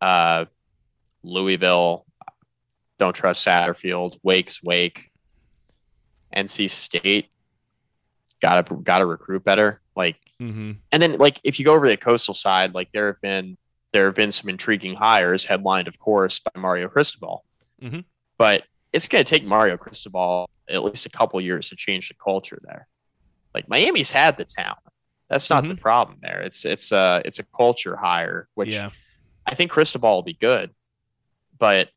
[0.00, 0.46] Uh,
[1.22, 2.04] Louisville,
[2.98, 4.18] don't trust Satterfield.
[4.22, 5.10] Wake's Wake.
[6.34, 7.28] NC State,
[8.40, 9.80] gotta gotta recruit better.
[9.94, 10.72] Like Mm-hmm.
[10.90, 13.56] and then like if you go over to the coastal side, like there have been
[13.92, 17.44] there have been some intriguing hires, headlined of course by Mario Cristobal.
[17.80, 18.04] Mhm.
[18.38, 22.14] But it's going to take Mario Cristobal at least a couple years to change the
[22.14, 22.88] culture there.
[23.54, 24.78] Like Miami's had the talent.
[25.28, 26.40] That's not the problem there.
[26.40, 28.90] It's it's a it's a culture hire, which Yeah.
[29.46, 30.70] I think Cristobal will be good,
[31.58, 31.88] but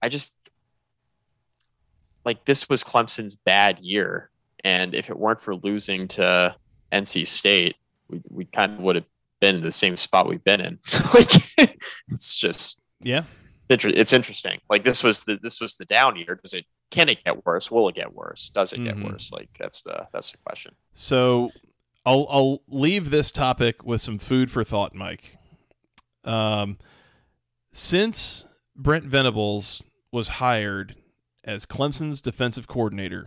[0.00, 0.32] I just
[2.24, 4.30] like this was Clemson's bad year,
[4.62, 6.54] and if it weren't for losing to
[6.92, 7.76] NC State,
[8.08, 9.04] we we kind of would have
[9.44, 10.78] been in the same spot we've been in.
[11.14, 11.30] like
[12.08, 13.24] it's just Yeah.
[13.68, 14.60] inter- it's interesting.
[14.70, 16.38] Like this was the this was the down year.
[16.42, 17.70] Does it can it get worse?
[17.70, 18.50] Will it get worse?
[18.54, 18.84] Does it Mhm.
[18.84, 19.30] get worse?
[19.32, 20.72] Like that's the that's the question.
[20.92, 21.50] So
[22.06, 25.36] I'll I'll leave this topic with some food for thought, Mike.
[26.24, 26.78] Um,
[27.72, 30.96] since Brent Venables was hired
[31.44, 33.26] as Clemson's defensive coordinator,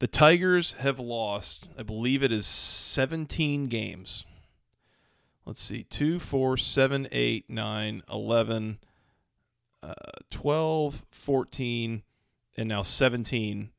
[0.00, 4.24] the Tigers have lost, I believe it is 17 games.
[5.44, 8.78] Let's see, 2, 4, 7, 8, 9, 11,
[9.82, 9.94] uh,
[10.30, 12.02] 12, 14,
[12.56, 13.70] and now 17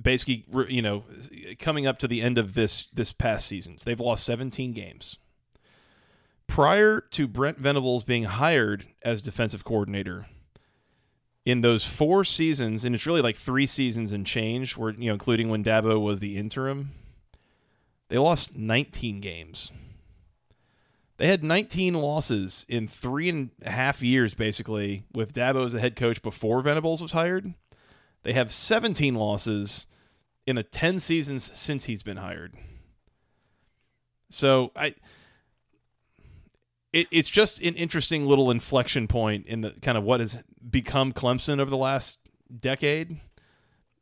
[0.00, 1.04] basically you know
[1.58, 5.18] coming up to the end of this this past season, they've lost 17 games.
[6.46, 10.26] Prior to Brent Venables being hired as defensive coordinator
[11.44, 15.14] in those four seasons and it's really like 3 seasons and change where you know
[15.14, 16.92] including when Dabo was the interim
[18.08, 19.72] they lost 19 games
[21.22, 25.78] they had 19 losses in three and a half years basically with Dabo as the
[25.78, 27.54] head coach before Venables was hired
[28.22, 29.86] they have 17 losses
[30.46, 32.54] in the 10 seasons since he's been hired.
[34.30, 34.94] So I
[36.92, 41.12] it, it's just an interesting little inflection point in the kind of what has become
[41.12, 42.18] Clemson over the last
[42.60, 43.20] decade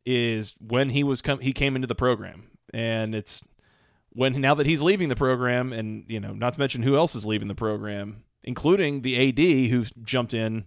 [0.05, 3.43] is when he was come he came into the program and it's
[4.13, 7.15] when now that he's leaving the program and you know not to mention who else
[7.15, 10.67] is leaving the program including the AD who jumped in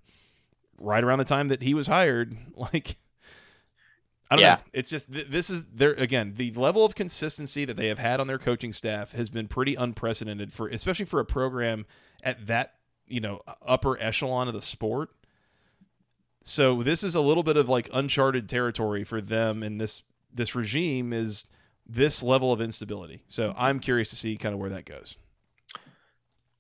[0.80, 2.98] right around the time that he was hired like
[4.32, 4.56] I don't Yeah.
[4.56, 4.62] know.
[4.74, 8.20] It's just th- this is there again the level of consistency that they have had
[8.20, 11.86] on their coaching staff has been pretty unprecedented for especially for a program
[12.24, 12.76] at that
[13.06, 15.10] you know upper echelon of the sport.
[16.44, 20.04] So this is a little bit of like uncharted territory for them, and this
[20.34, 21.46] this regime is
[21.94, 23.22] this level of instability.
[23.28, 25.16] So I'm curious to see kind of where that goes.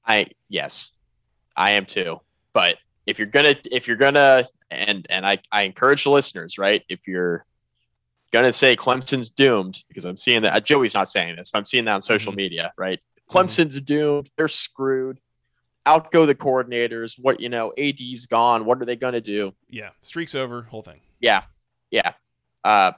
[0.05, 0.91] I yes,
[1.55, 2.19] I am too.
[2.53, 6.83] But if you're gonna if you're gonna and and I I encourage the listeners right
[6.89, 7.45] if you're
[8.31, 11.65] gonna say Clemson's doomed because I'm seeing that uh, Joey's not saying this but I'm
[11.65, 12.37] seeing that on social Mhm.
[12.37, 15.19] media right Clemson's doomed they're screwed
[15.85, 19.89] out go the coordinators what you know AD's gone what are they gonna do Yeah,
[20.01, 21.01] streaks over, whole thing.
[21.19, 21.43] yeah
[21.91, 22.13] yeah
[22.63, 22.93] uh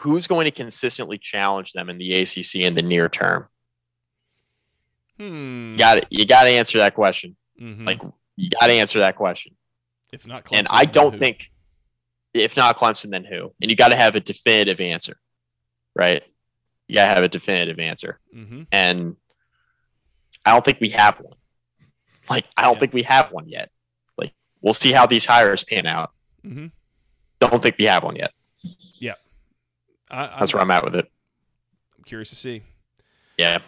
[0.00, 3.48] who's going to consistently challenge them in the ACC in the near term
[5.18, 5.72] Hmm.
[5.72, 7.86] you got it you got to answer that question Mhm.
[7.86, 8.00] like
[8.36, 9.54] you got to answer that question
[10.12, 11.18] if not, and Clemson, I then don't who?
[11.18, 11.50] think,
[12.34, 13.54] if not Clemson, then who?
[13.62, 15.18] And you got to have a definitive answer,
[15.94, 16.22] right?
[16.86, 18.66] You got to have a definitive answer, Mhm.
[18.70, 19.16] and
[20.44, 21.38] I don't think we have one.
[22.28, 22.80] Like, I don't Yeah.
[22.80, 23.70] think we have one yet.
[24.18, 26.12] Like, we'll see how these hires pan out.
[26.44, 26.72] Mhm.
[27.38, 28.34] Don't think we have one yet.
[30.12, 31.10] I, That's where I'm at with it.
[31.96, 32.62] I'm curious to see.
[33.38, 33.58] Yeah.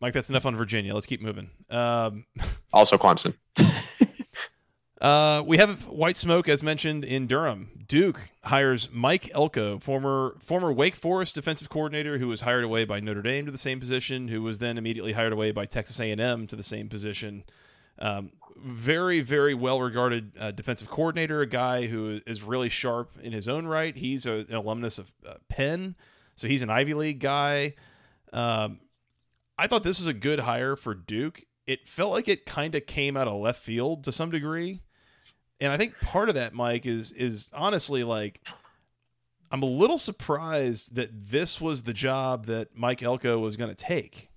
[0.00, 0.92] Mike, that's enough on Virginia.
[0.92, 1.50] Let's keep moving.
[1.70, 2.26] Um,
[2.72, 3.34] Also Clemson.
[5.00, 7.70] uh, we have white smoke, as mentioned in Durham.
[7.88, 13.00] Duke hires Mike Elko, former former Wake Forest defensive coordinator, who was hired away by
[13.00, 16.46] Notre Dame to the same position, who was then immediately hired away by Texas A&M
[16.48, 17.44] to the same position.
[17.98, 23.32] Um, very, very well regarded uh, defensive coordinator, a guy who is really sharp in
[23.32, 23.96] his own right.
[23.96, 25.94] He's a, an alumnus of uh, Penn,
[26.34, 27.74] so he's an Ivy League guy.
[28.32, 28.80] Um,
[29.58, 31.42] I thought this was a good hire for Duke.
[31.66, 34.82] It felt like it kind of came out of left field to some degree.
[35.60, 38.40] And I think part of that, Mike, is is honestly like
[39.50, 43.76] I'm a little surprised that this was the job that Mike Elko was going to
[43.76, 44.30] take.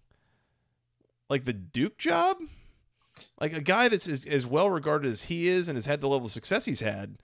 [1.29, 2.37] Like the Duke job?
[3.39, 6.09] Like a guy that's as, as well regarded as he is and has had the
[6.09, 7.17] level of success he's had.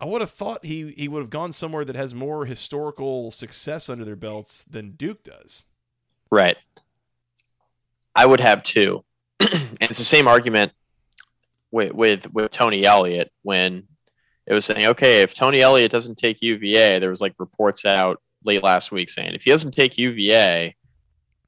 [0.00, 3.90] I would have thought he he would have gone somewhere that has more historical success
[3.90, 5.66] under their belts than Duke does.
[6.30, 6.56] Right.
[8.14, 9.04] I would have too.
[9.40, 10.72] and it's the same argument
[11.70, 13.84] with, with with Tony Elliott when
[14.46, 18.22] it was saying, okay, if Tony Elliott doesn't take UVA, there was like reports out
[18.44, 20.74] late last week saying if he doesn't take UVA,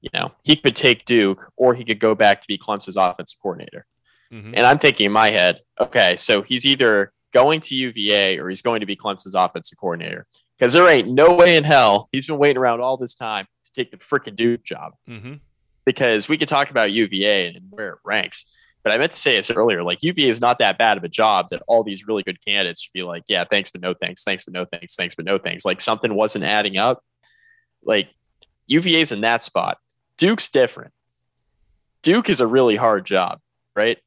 [0.03, 3.41] you know, he could take Duke or he could go back to be Clemson's offensive
[3.41, 3.87] coordinator.
[4.33, 4.55] Mm-hmm.
[4.55, 8.63] And I'm thinking in my head, okay, so he's either going to UVA or he's
[8.63, 10.27] going to be Clemson's offensive coordinator.
[10.59, 13.73] Because there ain't no way in hell he's been waiting around all this time to
[13.73, 14.93] take the freaking Duke job.
[15.09, 15.35] Mm-hmm.
[15.85, 18.45] Because we could talk about UVA and where it ranks.
[18.83, 21.09] But I meant to say this earlier, like UVA is not that bad of a
[21.09, 24.25] job that all these really good candidates should be like, yeah, thanks, but no thanks,
[24.25, 25.65] thanks, but no thanks, thanks, but no thanks.
[25.65, 27.03] Like something wasn't adding up.
[27.85, 28.09] Like
[28.67, 29.79] UVA's in that spot.
[30.23, 30.93] Duke's different.
[32.03, 33.41] Duke is a really hard job,
[33.75, 33.99] right?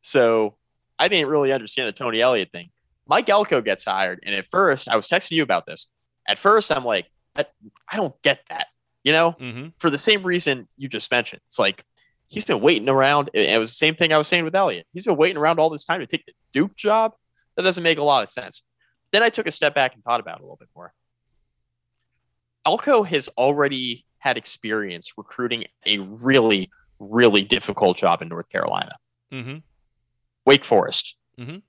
[0.00, 0.56] So
[0.98, 2.70] I didn't really understand the Tony Elliott thing.
[3.06, 5.86] Mike Elko gets hired, and at first I was texting you about this.
[6.26, 7.44] At first, I'm like, I,
[7.86, 8.68] I don't get that,
[9.04, 9.68] you know, Mm-hmm.
[9.78, 11.42] for the same reason you just mentioned.
[11.46, 11.84] It's like
[12.28, 13.28] he's been waiting around.
[13.34, 14.86] and It was the same thing I was saying with Elliott.
[14.94, 17.12] He's been waiting around all this time to take the Duke job.
[17.56, 18.62] That doesn't make a lot of sense.
[19.12, 20.94] Then I took a step back and thought about it a little bit more.
[22.64, 28.94] Elko has already had experience recruiting a really, really difficult job in North Carolina.
[29.32, 29.56] Mm-hmm.
[30.46, 31.62] Wake Forest Mhm.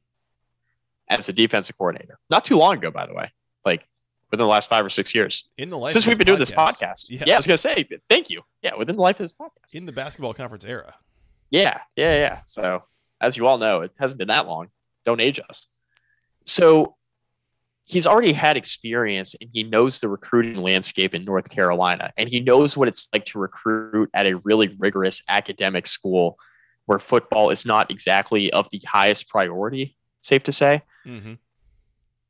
[1.09, 2.19] as a defensive coordinator.
[2.29, 3.31] Not too long ago, by the way,
[3.65, 3.85] like
[4.29, 6.39] within the last five or six years In the life since of we've been doing
[6.39, 7.05] this podcast.
[7.09, 7.23] Yeah.
[7.27, 7.33] Yeah.
[7.33, 8.43] I was gonna say thank you.
[8.61, 9.73] Yeah, within the life of this podcast.
[9.73, 10.95] in the basketball conference era.
[11.49, 12.41] Yeah, yeah, yeah.
[12.45, 12.83] So
[13.19, 14.69] as you all know, it hasn't been that long.
[15.05, 15.67] Don't age us.
[16.45, 16.95] So
[17.85, 22.39] he's already had experience and he knows the recruiting landscape in North Carolina and he
[22.39, 26.37] knows what it's like to recruit at a really rigorous academic school
[26.85, 30.81] where football is not exactly of the highest priority, safe to say.
[31.05, 31.33] Mm-hmm.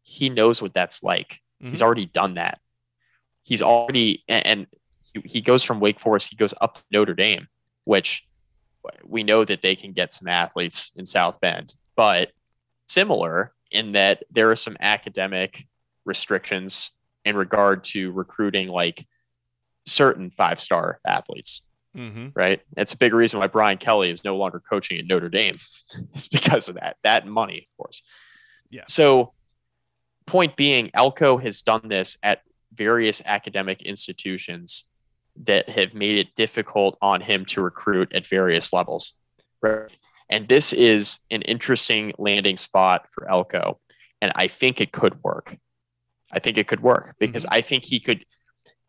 [0.04, 1.40] He knows what that's like.
[1.60, 2.60] He's already done that.
[3.44, 4.68] He's already and, and
[5.14, 7.48] he, he goes from Wake Forest, he goes up to Notre Dame,
[7.84, 8.24] which
[9.06, 12.32] we know that they can get some athletes in South Bend, but
[12.88, 15.66] similar in that there are some academic
[16.06, 16.92] restrictions
[17.26, 19.06] in regard to recruiting like
[19.86, 21.62] certain five star athletes,
[21.96, 22.28] Mm-hmm.
[22.34, 22.62] right?
[22.78, 25.58] It's a big reason why Brian Kelly is no longer coaching at Notre Dame.
[26.14, 28.02] It's because of that, that money, of course.
[28.70, 28.86] Yeah.
[28.88, 29.34] So,
[30.26, 34.86] point being, Elko has done this at various academic institutions
[35.44, 39.14] that have made it difficult on him to recruit at various levels.
[39.62, 39.92] Right.
[40.32, 43.80] And this is an interesting landing spot for Elko.
[44.22, 45.58] And I think it could work.
[46.32, 48.26] I think it could work because I think he could.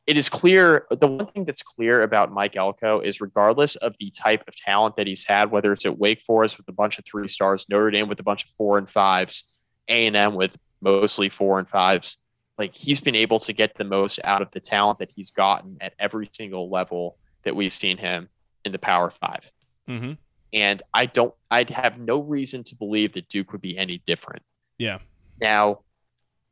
[0.06, 0.86] It is clear.
[0.90, 4.96] The one thing that's clear about Mike Elko is regardless of the type of talent
[4.96, 7.90] that he's had, whether it's at Wake Forest with a bunch of three stars, Notre
[7.90, 9.44] Dame with a bunch of four and fives,
[9.88, 12.18] A&M with mostly four and fives,
[12.58, 15.76] like he's been able to get the most out of the talent that he's gotten
[15.80, 18.28] at every single level that we've seen him
[18.64, 19.50] in the Power Five.
[19.88, 20.12] Mm-hmm.
[20.52, 24.42] And I don't, I'd have no reason to believe that Duke would be any different.
[24.78, 24.98] Yeah.
[25.40, 25.80] Now,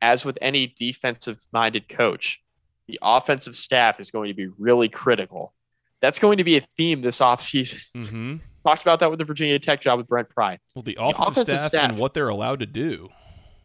[0.01, 2.41] as with any defensive minded coach,
[2.87, 5.53] the offensive staff is going to be really critical.
[6.01, 7.79] That's going to be a theme this offseason.
[7.95, 8.37] Mm-hmm.
[8.65, 11.47] Talked about that with the Virginia Tech job with Brent Pry Well, the offensive, offensive
[11.59, 13.09] staff, staff- and what they're allowed to do.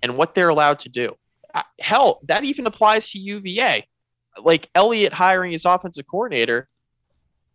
[0.02, 1.16] and what they're allowed to do.
[1.54, 3.86] Uh, Hell, that even applies to UVA.
[4.42, 6.68] Like Elliott hiring his offensive coordinator,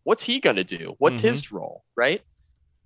[0.04, 0.96] what's he going to do?
[1.00, 1.26] What's Mhm.
[1.26, 1.84] his role?
[1.96, 2.22] Right.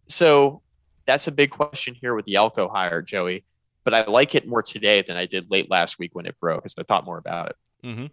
[0.08, 0.62] So
[1.06, 3.44] that's a big question here with the Elko hire, Joey.
[3.84, 6.64] But I like it more today than I did late last week when it broke,
[6.64, 7.56] because I thought more about it.
[7.84, 8.06] Mm-hmm.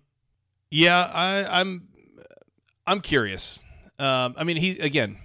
[0.70, 1.88] Yeah, I, I'm.
[2.87, 3.61] I'm curious.
[3.98, 5.18] Um, I mean, he's again.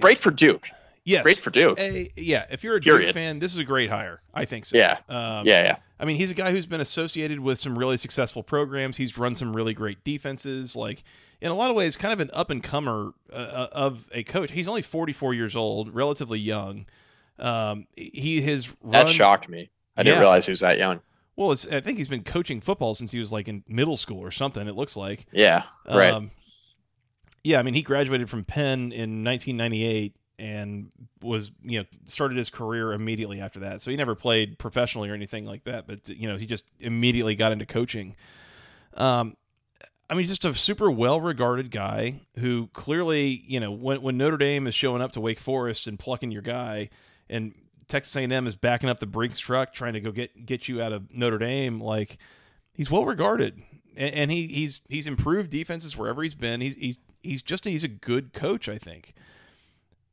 [0.00, 0.68] Great for Duke.
[1.08, 1.78] Yes, Great for Duke.
[1.80, 4.20] A, yeah, if you're a Duke fan, this is a great hire.
[4.34, 4.76] I think so.
[4.76, 4.98] Yeah.
[5.08, 5.76] um, yeah, yeah.
[5.98, 8.98] I mean, he's a guy who's been associated with some really successful programs.
[8.98, 10.76] He's run some really great defenses.
[10.76, 11.02] Like
[11.40, 14.52] in a lot of ways, kind of an up and comer uh, of a coach.
[14.52, 16.84] He's only 44 years old, relatively young.
[17.38, 19.70] Um, he has run, That shocked me.
[19.96, 21.00] I didn't realize he was that young.
[21.36, 24.20] Well, it's, I think he's been coaching football since he was like in middle school
[24.20, 24.68] or something.
[24.68, 25.26] It looks like.
[25.32, 26.12] Yeah, right.
[26.12, 26.32] Um,
[27.44, 30.90] yeah, I mean, he graduated from Penn in 1998 and
[31.22, 33.80] was, you know, started his career immediately after that.
[33.80, 37.34] So he never played professionally or anything like that, but you know, he just immediately
[37.34, 38.14] got into coaching.
[38.94, 39.36] Um,
[40.10, 44.38] I mean, he's just a super well-regarded guy who clearly, you know, when when Notre
[44.38, 46.88] Dame is showing up to Wake Forest and plucking your guy,
[47.28, 47.52] and
[47.88, 50.92] Texas A&M is backing up the Brinks truck trying to go get get you out
[50.92, 52.18] of Notre Dame, like
[52.72, 53.62] he's well regarded,
[53.96, 56.62] and, and he he's he's improved defenses wherever he's been.
[56.62, 59.14] He's he's he's just he's a good coach, I think.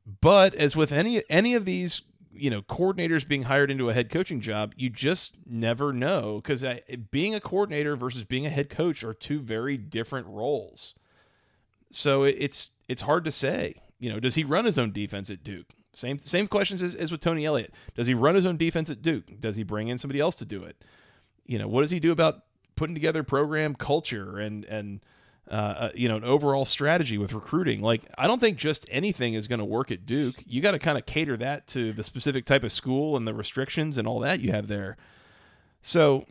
[0.06, 4.10] But as with any any of these, you know, coordinators being hired into a head
[4.10, 6.64] coaching job, you just never know because
[7.10, 10.96] being a coordinator versus being a head coach are two very different roles.
[11.92, 13.82] So it, it's it's hard to say.
[14.00, 15.74] You know, does he run his own defense at Duke?
[15.94, 17.74] Same same questions as, as with Tony Elliott.
[17.96, 19.40] Does he run his own defense at Duke?
[19.40, 20.84] Does he bring in somebody else to do it?
[21.46, 22.44] You know, what does he do about
[22.76, 25.00] putting together program culture and and
[25.50, 27.82] uh, uh, you know an overall strategy with recruiting?
[27.82, 30.36] Like, I don't think just anything is going to work at Duke.
[30.46, 33.34] You got to kind of cater that to the specific type of school and the
[33.34, 34.98] restrictions and all that you have there.
[35.82, 36.26] So,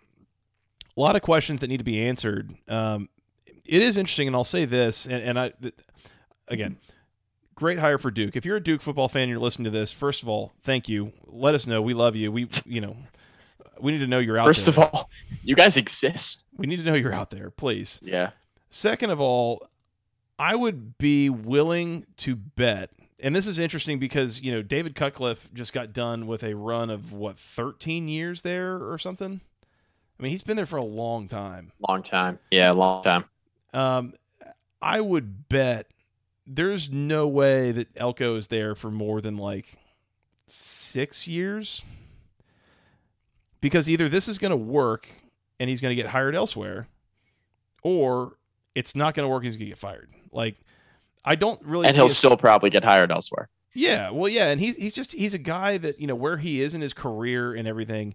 [0.96, 2.54] a lot of questions that need to be answered.
[2.68, 3.08] Um,
[3.64, 5.74] it is interesting, and I'll say this, and, and I th-
[6.48, 6.76] again
[7.54, 8.36] great hire for Duke.
[8.36, 9.92] If you're a Duke football fan, and you're listening to this.
[9.92, 11.12] First of all, thank you.
[11.26, 11.80] Let us know.
[11.82, 12.30] We love you.
[12.32, 12.96] We, you know,
[13.80, 14.72] we need to know you're out First there.
[14.72, 15.10] of all,
[15.42, 16.42] you guys exist.
[16.56, 18.00] we need to know you're out there, please.
[18.02, 18.30] Yeah.
[18.74, 19.68] Second of all,
[20.36, 25.48] I would be willing to bet, and this is interesting because you know David Cutcliffe
[25.54, 29.40] just got done with a run of what 13 years there or something.
[30.18, 31.70] I mean, he's been there for a long time.
[31.88, 32.40] Long time.
[32.50, 33.24] Yeah, long time.
[33.72, 34.14] Um,
[34.82, 35.86] I would bet
[36.44, 39.78] there's no way that Elko is there for more than like
[40.48, 41.82] six years
[43.60, 45.08] because either this is going to work
[45.60, 46.88] and he's going to get hired elsewhere,
[47.80, 48.36] or
[48.74, 49.44] it's not going to work.
[49.44, 50.10] He's going to get fired.
[50.32, 50.56] Like,
[51.24, 51.86] I don't really.
[51.86, 53.48] And he'll still probably get hired elsewhere.
[53.72, 56.60] yeah, well, yeah, and he's he's just he's a guy that you know where he
[56.60, 58.14] is in his career and everything.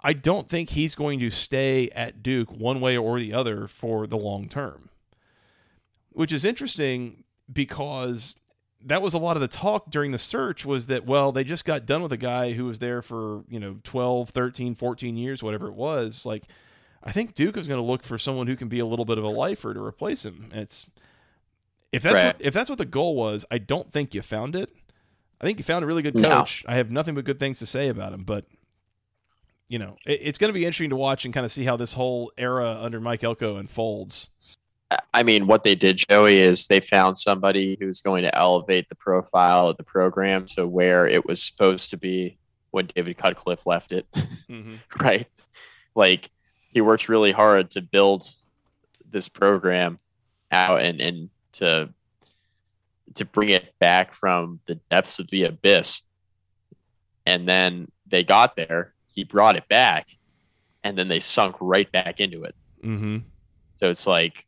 [0.00, 4.06] I don't think he's going to stay at Duke one way or the other for
[4.06, 4.90] the long term,
[6.10, 8.36] which is interesting because
[8.84, 11.64] that was a lot of the talk during the search was that well they just
[11.64, 15.42] got done with a guy who was there for you know 12 13 14 years
[15.42, 16.44] whatever it was like
[17.02, 19.18] i think duke is going to look for someone who can be a little bit
[19.18, 20.86] of a lifer to replace him and it's
[21.92, 22.26] if that's Right.
[22.26, 24.70] what, if that's what the goal was i don't think you found it
[25.40, 26.28] i think you found a really good No.
[26.40, 28.46] coach i have nothing but good things to say about him but
[29.68, 31.76] you know it, it's going to be interesting to watch and kind of see how
[31.76, 34.30] this whole era under mike elko unfolds
[35.12, 38.94] I mean, what they did, Joey, is they found somebody who's going to elevate the
[38.94, 42.38] profile of the program to where it was supposed to be
[42.70, 44.06] when David Cutcliffe left it,
[44.48, 44.76] mm-hmm.
[45.00, 45.26] right?
[45.96, 46.30] Like
[46.76, 48.28] he worked really hard to build
[49.10, 49.98] this program
[50.52, 51.88] out and and to
[53.14, 56.02] to bring it back from the depths of the abyss.
[57.24, 60.10] And then they got there, he brought it back,
[60.84, 62.54] and then they sunk right back into it.
[62.84, 63.20] Mm-hmm.
[63.80, 64.44] So it's like,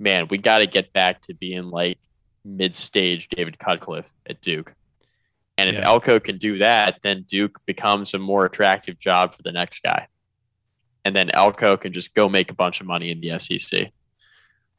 [0.00, 1.98] man, we got to get back to being like
[2.44, 4.74] mid-stage David Cutcliffe at Duke.
[5.56, 5.86] And if Yeah.
[5.86, 10.08] Elko can do that, then Duke becomes a more attractive job for the next guy.
[11.06, 13.92] And then Elko can just go make a bunch of money in the SEC.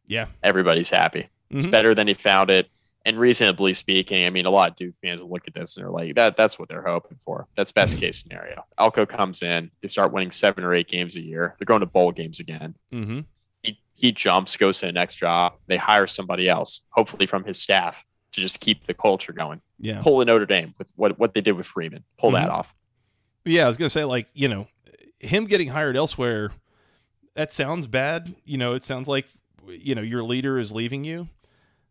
[0.06, 0.26] Yeah.
[0.44, 1.30] Everybody's happy.
[1.50, 1.72] It's Mhm.
[1.72, 2.70] better than he found it.
[3.06, 5.86] And reasonably speaking, I mean, a lot of Duke fans will look at this and
[5.86, 7.48] they're like, that that's what they're hoping for.
[7.56, 8.66] That's best case scenario.
[8.78, 11.56] Elko comes in, they start winning seven or eight games a year.
[11.58, 13.22] They're going to bowl games again Mm-hmm.
[13.64, 15.54] he, he jumps, goes to the next job.
[15.68, 19.62] They hire somebody else, hopefully from his staff, to just keep the culture going.
[19.80, 20.02] Yeah.
[20.02, 22.04] Pull a Notre Dame with what, what they did with Freeman.
[22.20, 22.74] Pull that off.
[23.46, 24.68] Yeah, I was gonna say like you know,
[25.20, 26.52] him getting hired elsewhere.
[27.36, 28.36] That sounds bad.
[28.46, 29.28] You know, it sounds like
[29.68, 31.30] you know your leader is leaving you.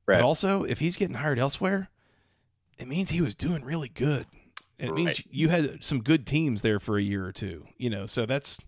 [0.07, 0.17] Right.
[0.17, 1.89] But also, if he's getting hired elsewhere,
[2.79, 4.27] it means he was doing really good.
[4.79, 7.67] And it means you had some good teams there for a year or two.
[7.77, 8.61] You know, so that's.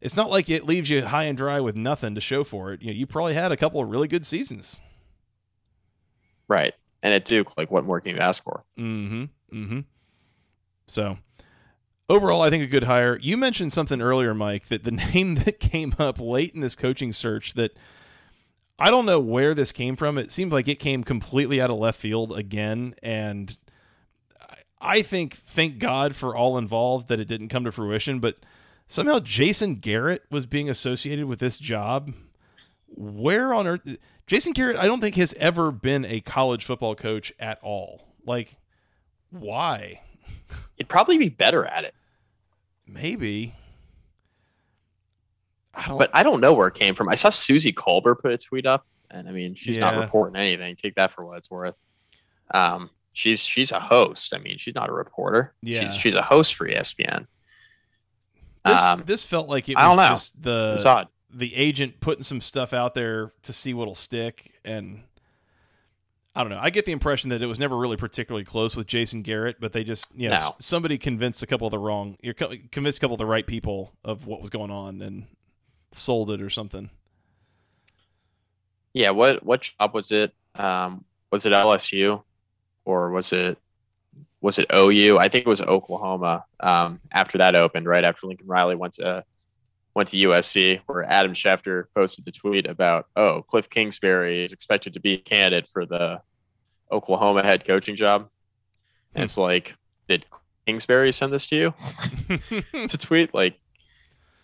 [0.00, 2.82] It's not like it leaves you high and dry with nothing to show for it.
[2.82, 4.78] You know, you probably had a couple of really good seasons.
[6.46, 6.74] Right.
[7.02, 8.64] And at Duke, like, what more can you ask for?
[8.78, 9.24] Mm-hmm.
[9.52, 9.80] Mm-hmm.
[10.86, 11.16] So
[12.08, 13.18] overall, I think a good hire.
[13.20, 17.12] You mentioned something earlier, Mike, that the name that came up late in this coaching
[17.12, 17.76] search that
[18.78, 20.18] I don't know where this came from.
[20.18, 22.94] It seemed like it came completely out of left field again.
[23.02, 23.56] And
[24.80, 28.38] I think, thank God for all involved that it didn't come to fruition, but
[28.86, 32.12] somehow Jason Garrett was being associated with this job.
[32.88, 33.96] Where on earth?
[34.26, 38.08] Jason Garrett, I don't think has ever been a college football coach at all.
[38.26, 38.56] Like,
[39.30, 40.00] why?
[40.76, 41.94] He'd probably be better at it.
[42.86, 43.54] Maybe.
[45.74, 47.08] I don't, but I don't know where it came from.
[47.08, 49.90] I saw Suzy Kolber put a tweet up, and I mean, she's yeah.
[49.90, 50.76] not reporting anything.
[50.76, 51.74] Take that for what it's worth.
[52.52, 54.34] Um, she's she's a host.
[54.34, 55.54] I mean, she's not a reporter.
[55.62, 57.26] Yeah, she's she's a host for ESPN.
[58.64, 60.08] This, um, this felt like it was I don't know.
[60.08, 65.02] just the the agent putting some stuff out there to see what'll stick, and
[66.36, 66.58] I don't know.
[66.60, 69.72] I get the impression that it was never really particularly close with Jason Garrett, but
[69.72, 70.50] they just you know no.
[70.58, 73.92] somebody convinced a couple of the wrong, you're convinced a couple of the right people
[74.04, 75.26] of what was going on and
[75.92, 76.90] sold it or something.
[78.92, 80.32] Yeah, what what job was it?
[80.56, 82.22] Um, was it LSU?
[82.84, 83.58] or was it
[84.40, 85.18] was it OU?
[85.18, 86.44] I think it was Oklahoma.
[86.60, 89.24] Um, after that opened, right after Lincoln Riley went to
[89.94, 94.94] went to USC, where Adam Schefter posted the tweet about, oh, Cliff Kingsbury is expected
[94.94, 96.20] to be a candidate for the
[96.90, 98.28] Oklahoma head coaching job.
[99.14, 99.74] And it's like,
[100.08, 100.26] did
[100.66, 101.74] Kingsbury send this to you
[102.88, 103.32] to tweet?
[103.32, 103.58] Like,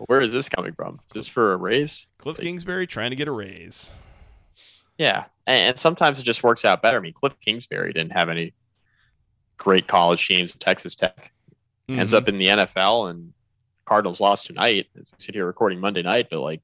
[0.07, 1.01] where is this coming from?
[1.07, 2.07] Is this for a raise?
[2.19, 3.93] Cliff like, Kingsbury trying to get a raise.
[4.99, 6.99] Yeah, and, and, sometimes it just works out better.
[6.99, 8.55] I mean, Cliff Kingsbury didn't have any
[9.57, 11.33] great college teams at Texas Tech.
[11.89, 12.01] Mm-hmm.
[12.01, 13.33] Ends up in the NFL, and
[13.85, 14.89] Cardinals lost tonight.
[14.99, 16.63] As we sit here recording Monday night, but like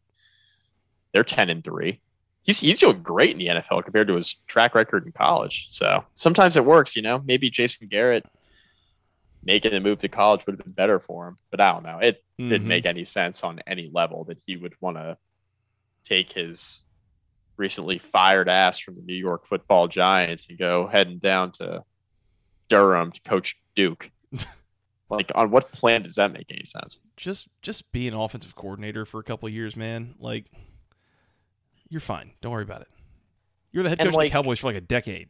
[1.13, 2.01] they're ten and three.
[2.43, 5.69] He's he's doing great in the NFL compared to his track record in college.
[5.71, 7.23] So sometimes it works, you know.
[7.25, 8.25] Maybe Jason Garrett
[9.47, 11.99] making a move to college would have been better for him, but I don't know.
[11.99, 12.49] It mm-hmm.
[12.49, 15.17] didn't make any sense on any level that he would want to
[16.05, 16.85] take his
[17.57, 21.85] recently fired ass from the New York Football Giants and go heading down to
[22.69, 24.11] Durham to coach Duke.
[25.09, 26.99] like, on what plan does that make any sense?
[27.17, 30.15] Just just be an offensive coordinator for a couple years, man.
[30.19, 30.51] Like,
[31.89, 32.33] you're fine.
[32.41, 32.89] Don't worry about it.
[33.73, 35.29] You're the head coach like, of the Cowboys for like a decade.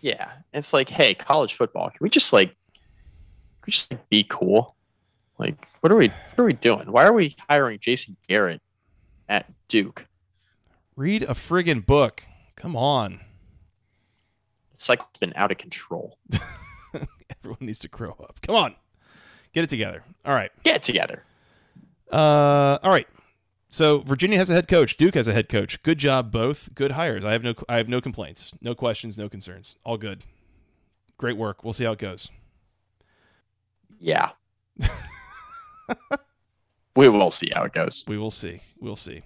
[0.00, 1.90] Yeah, it's like, hey, college football.
[1.90, 4.74] Can we just like, can we just like, be cool?
[5.38, 6.90] Like, what are we what are we doing?
[6.90, 8.60] Why are we hiring Jason Garrett
[9.28, 10.06] at Duke?
[10.96, 12.24] Read a friggin' book.
[12.56, 13.20] Come on.
[14.72, 16.18] It's like been out of control.
[17.40, 18.40] Everyone needs to grow up.
[18.42, 18.74] Come on.
[19.54, 20.02] Get it together.
[20.26, 20.50] All right.
[20.64, 21.24] Get it together.
[22.12, 23.08] Uh all right.
[23.68, 24.96] So Virginia has a head coach.
[24.96, 25.82] Duke has a head coach.
[25.82, 26.74] Good job, both.
[26.74, 27.24] Good hires.
[27.24, 28.52] I have no I have no complaints.
[28.60, 29.76] No questions, no concerns.
[29.84, 30.24] All good.
[31.16, 31.64] Great work.
[31.64, 32.30] We'll see how it goes.
[33.98, 34.30] Yeah.
[36.96, 38.04] we will see how it goes.
[38.06, 38.60] We will see.
[38.78, 39.22] We'll see.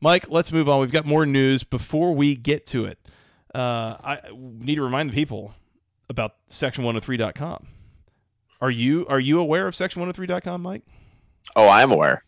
[0.00, 0.80] Mike, let's move on.
[0.80, 1.64] We've got more news.
[1.64, 2.98] Before we get to it,
[3.54, 5.54] uh, I need to remind the people
[6.08, 7.66] about section103.com.
[8.60, 10.82] Are you are you aware of section103.com, Mike?
[11.54, 12.24] Oh, I am aware.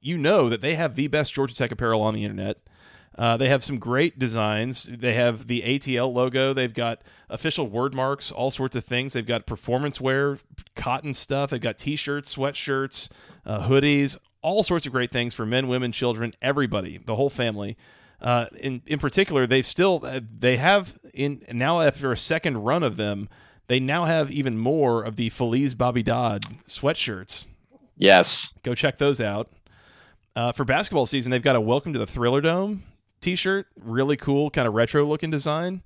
[0.00, 2.58] You know that they have the best Georgia Tech apparel on the internet.
[3.18, 4.84] Uh, they have some great designs.
[4.84, 6.54] They have the ATL logo.
[6.54, 9.12] They've got official word marks, all sorts of things.
[9.12, 10.38] They've got performance wear,
[10.76, 11.50] cotton stuff.
[11.50, 13.08] They've got t-shirts, sweatshirts,
[13.44, 17.76] uh, hoodies, all sorts of great things for men, women, children, everybody, the whole family.
[18.20, 22.82] Uh, in in particular, they've still uh, they have in now after a second run
[22.84, 23.28] of them,
[23.68, 27.44] they now have even more of the Feliz Bobby Dodd sweatshirts.
[27.96, 29.50] Yes, go check those out.
[30.34, 32.84] Uh, for basketball season, they've got a Welcome to the Thriller Dome
[33.20, 35.82] T-shirt, really cool, kind of retro looking design.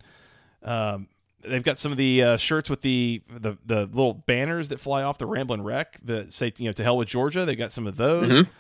[0.62, 1.08] Um,
[1.42, 5.02] they've got some of the uh, shirts with the, the the little banners that fly
[5.02, 7.44] off the Ramblin' Wreck that say you know to hell with Georgia.
[7.44, 8.32] They've got some of those.
[8.32, 8.50] Mm-hmm.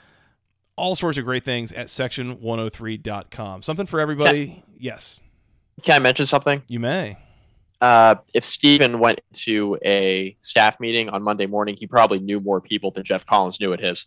[0.76, 3.62] All sorts of great things at section103.com.
[3.62, 4.46] Something for everybody.
[4.46, 5.20] Can, yes.
[5.82, 6.62] Can I mention something?
[6.66, 7.18] You may.
[7.82, 12.60] Uh, if Steven went to a staff meeting on Monday morning, he probably knew more
[12.60, 14.06] people than Geoff Collins knew at his.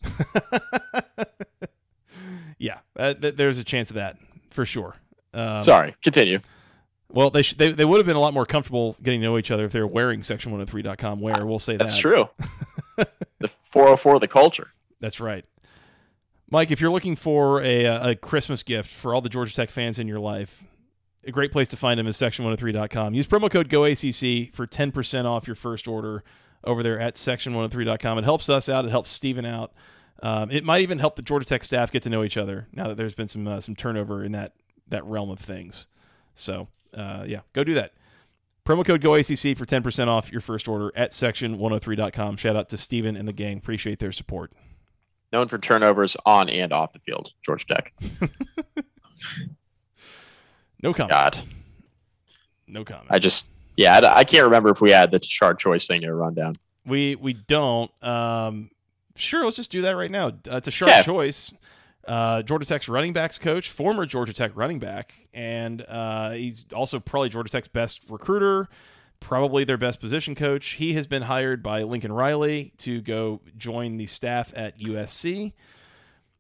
[2.58, 4.18] yeah, uh, th- there's a chance of that
[4.50, 4.96] for sure.
[5.34, 6.40] Um, Sorry, continue.
[7.10, 9.38] Well, they, sh- they they would have been a lot more comfortable getting to know
[9.38, 11.46] each other if they were wearing section103.com wear.
[11.46, 12.02] We'll say That's that.
[12.02, 12.30] true.
[13.40, 14.72] the 404 the culture.
[15.02, 15.44] That's right.
[16.50, 20.00] Mike, if you're looking for a, a Christmas gift for all the Georgia Tech fans
[20.00, 20.64] in your life,
[21.26, 23.14] a great place to find them is section103.com.
[23.14, 26.24] Use promo code GOACC for 10% off your first order
[26.64, 28.18] over there at section103.com.
[28.18, 28.86] It helps us out.
[28.86, 29.74] It helps Steven out.
[30.24, 32.88] Um, it might even help the Georgia Tech staff get to know each other now
[32.88, 34.54] that there's been some uh, some turnover in that
[34.88, 35.88] that realm of things.
[36.34, 37.94] So uh, yeah, go do that.
[38.66, 42.38] Promo code GOACC for 10% off your first order at section103.com.
[42.38, 43.58] Shout out to Steven and the gang.
[43.58, 44.54] Appreciate their support.
[45.32, 47.94] Known for turnovers on and off the field, Georgia Tech.
[50.90, 51.12] no comment.
[51.12, 51.40] God.
[52.68, 53.08] No comment.
[53.10, 53.46] I just
[53.78, 56.56] Yeah, I, I can't remember if we had the Tashard choice thing to run down.
[56.86, 57.92] We we don't.
[58.04, 58.70] Um,
[59.16, 60.32] sure, let's just do that right now.
[60.50, 61.02] Uh, Tashard Yeah.
[61.04, 61.52] choice.
[62.08, 67.00] Uh, Georgia Tech's running backs coach, former Georgia Tech running back, and uh, he's also
[67.00, 68.70] probably Georgia Tech's best recruiter,
[69.20, 70.74] probably their best position coach.
[70.74, 75.54] He has been hired by Lincoln Riley to go join the staff at USC.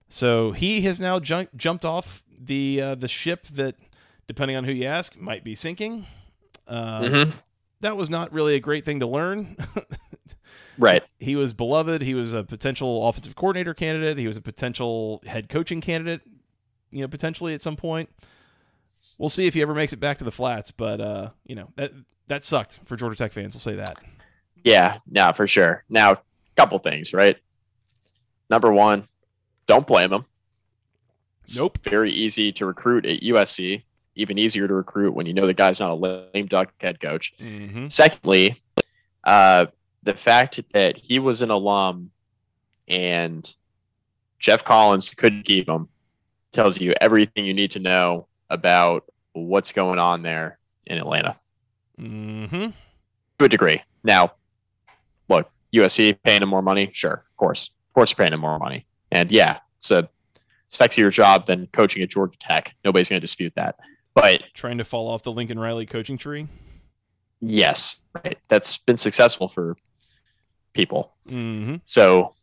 [0.07, 3.75] So he has now jumped off the uh, the ship that,
[4.27, 6.05] depending on who you ask, might be sinking.
[6.67, 7.33] Uh, Mhm.
[7.81, 9.55] That was not really a great thing to learn.
[10.77, 11.03] Right.
[11.19, 12.01] he was beloved.
[12.01, 14.17] He was a potential offensive coordinator candidate.
[14.17, 16.21] He was a potential head coaching candidate,
[16.91, 18.09] you know, potentially at some point.
[19.17, 21.69] We'll see if he ever makes it back to the flats, but uh, you know,
[21.77, 21.91] that
[22.27, 23.97] that sucked for Georgia Tech fans, we'll say that.
[24.65, 25.85] Yeah, no, for sure.
[25.87, 26.21] Now,
[26.57, 27.37] couple things, right?
[28.49, 29.07] Number one,
[29.67, 30.25] don't blame him.
[31.43, 31.79] It's Nope.
[31.87, 33.83] Very easy to recruit at USC.
[34.15, 37.33] Even easier to recruit when you know the guy's not a lame duck head coach.
[37.39, 37.87] Mm-hmm.
[37.87, 38.61] Secondly,
[39.23, 39.67] uh,
[40.03, 42.11] the fact that he was an alum
[42.87, 43.53] and
[44.39, 45.89] Geoff Collins couldn't keep him
[46.53, 51.37] tells you everything you need to know about what's going on there in Atlanta
[51.99, 52.67] Mm-hmm.
[53.39, 53.81] to a degree.
[54.03, 54.33] Now,
[55.29, 58.85] look, USC paying him more money, sure, of course, of course, paying him more money,
[59.11, 60.09] and yeah, it's a
[60.71, 62.75] sexier job than coaching at Georgia Tech.
[62.83, 63.75] Nobody's going to dispute that.
[64.15, 66.47] But Trying to fall off the Lincoln Riley coaching tree.
[67.41, 69.75] yes, right, that's been successful for
[70.73, 71.13] people.
[71.27, 71.75] Mm-hmm.
[71.85, 72.33] So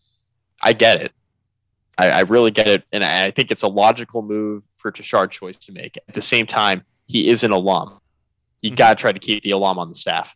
[0.63, 1.13] I get it.
[1.99, 5.31] I, I really get it, and I, I think it's a logical move for Tashard
[5.31, 5.97] Choice to make.
[6.09, 7.99] At the same time, he is an alum.
[8.61, 8.77] You Mhm.
[8.77, 10.35] got to try to keep the alum on the staff.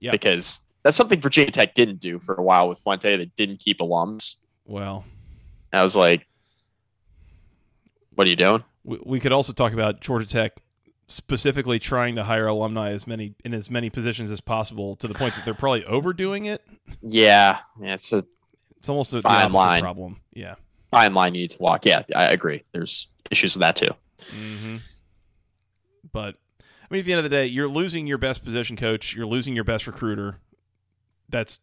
[0.00, 0.10] Yeah.
[0.10, 3.16] Because that's something Virginia Tech didn't do for a while with Fuente.
[3.16, 4.36] They didn't keep alums.
[4.64, 5.04] Well,
[5.72, 6.26] I was like,
[8.14, 8.62] what are you doing?
[8.86, 10.52] We, we could also talk about Georgia Tech
[11.08, 15.14] specifically trying to hire alumni as many in as many positions as possible to the
[15.14, 16.62] point that they're probably overdoing it.
[17.02, 18.24] Yeah, yeah it's a
[18.78, 19.82] It's almost a Fine line.
[19.82, 20.20] problem.
[20.32, 20.54] Yeah.
[20.90, 21.84] fine line you need to walk.
[21.84, 22.64] Yeah, I agree.
[22.72, 23.90] There's issues with that too.
[24.34, 24.76] Mm-hmm.
[26.12, 29.14] But I mean, at the end of the day, you're losing your best position coach.
[29.14, 30.36] You're losing your best recruiter.
[31.28, 31.60] That's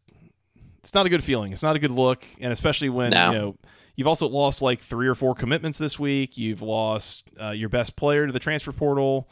[0.80, 1.52] it's not a good feeling.
[1.54, 3.28] It's not a good look, and especially when No.
[3.28, 3.56] you know
[3.96, 6.38] you've also lost like three or four commitments this week.
[6.38, 9.30] You've lost uh, your best player to the transfer portal.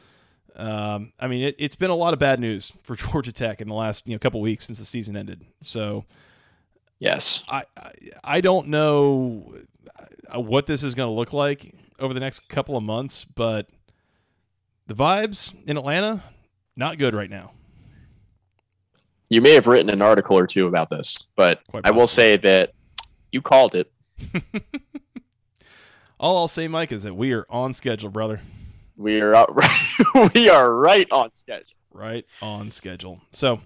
[0.55, 3.67] Um, I mean, it, it's been a lot of bad news for Georgia Tech in
[3.67, 5.45] the last you know couple weeks since the season ended.
[5.61, 6.05] So
[7.01, 7.41] Yes.
[7.49, 7.91] I I,
[8.23, 9.55] I don't know
[10.33, 13.67] uh, what this is going to look like over the next couple of months, but
[14.87, 16.23] the vibes in Atlanta
[16.75, 17.51] not good right now.
[19.29, 22.73] You may have written an article or two about this, but I will say that
[23.31, 23.91] you called it.
[26.19, 28.41] All I'll say, Mike, is that we are on schedule, brother.
[28.95, 29.57] We are out,
[30.35, 31.75] we are right on schedule.
[31.91, 33.21] Right on schedule.
[33.31, 33.61] So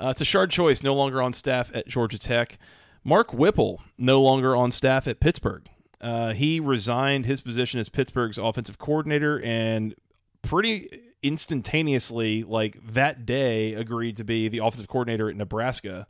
[0.00, 2.58] uh, it's a shard choice, no longer on staff at Georgia Tech.
[3.04, 5.68] Mark Whipple, no longer on staff at Pittsburgh.
[6.00, 9.94] Uh, he resigned his position as Pittsburgh's offensive coordinator and
[10.42, 10.88] pretty
[11.22, 16.06] instantaneously, like that day, agreed to be the offensive coordinator at Nebraska.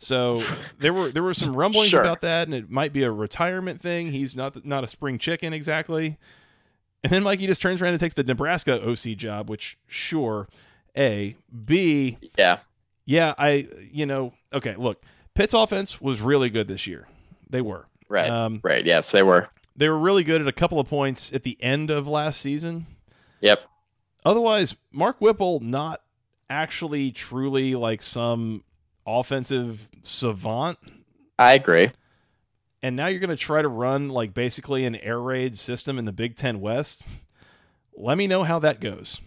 [0.00, 0.42] So
[0.78, 2.00] there were there were some rumblings Sure.
[2.00, 4.12] about that, and it might be a retirement thing.
[4.12, 6.16] He's not not a spring chicken exactly.
[7.04, 10.48] And then Mikey just turns around and takes the Nebraska OC job, which sure,
[10.96, 12.58] a b Yeah.
[13.04, 15.02] yeah I you know okay look
[15.34, 17.06] Pitt's offense was really good this year.
[17.50, 18.30] They were Right.
[18.30, 18.84] um, right.
[18.86, 19.48] Yes, they were.
[19.76, 22.86] they were really good at a couple of points at the end of last season.
[23.40, 23.60] Yep.
[24.24, 26.00] Otherwise, Mark Whipple not
[26.50, 28.64] actually truly like some
[29.08, 30.78] offensive savant.
[31.38, 31.90] I agree.
[32.82, 36.04] And now you're going to try to run like basically an air raid system in
[36.04, 37.06] the Big Ten West.
[37.96, 39.20] Let me know how that goes.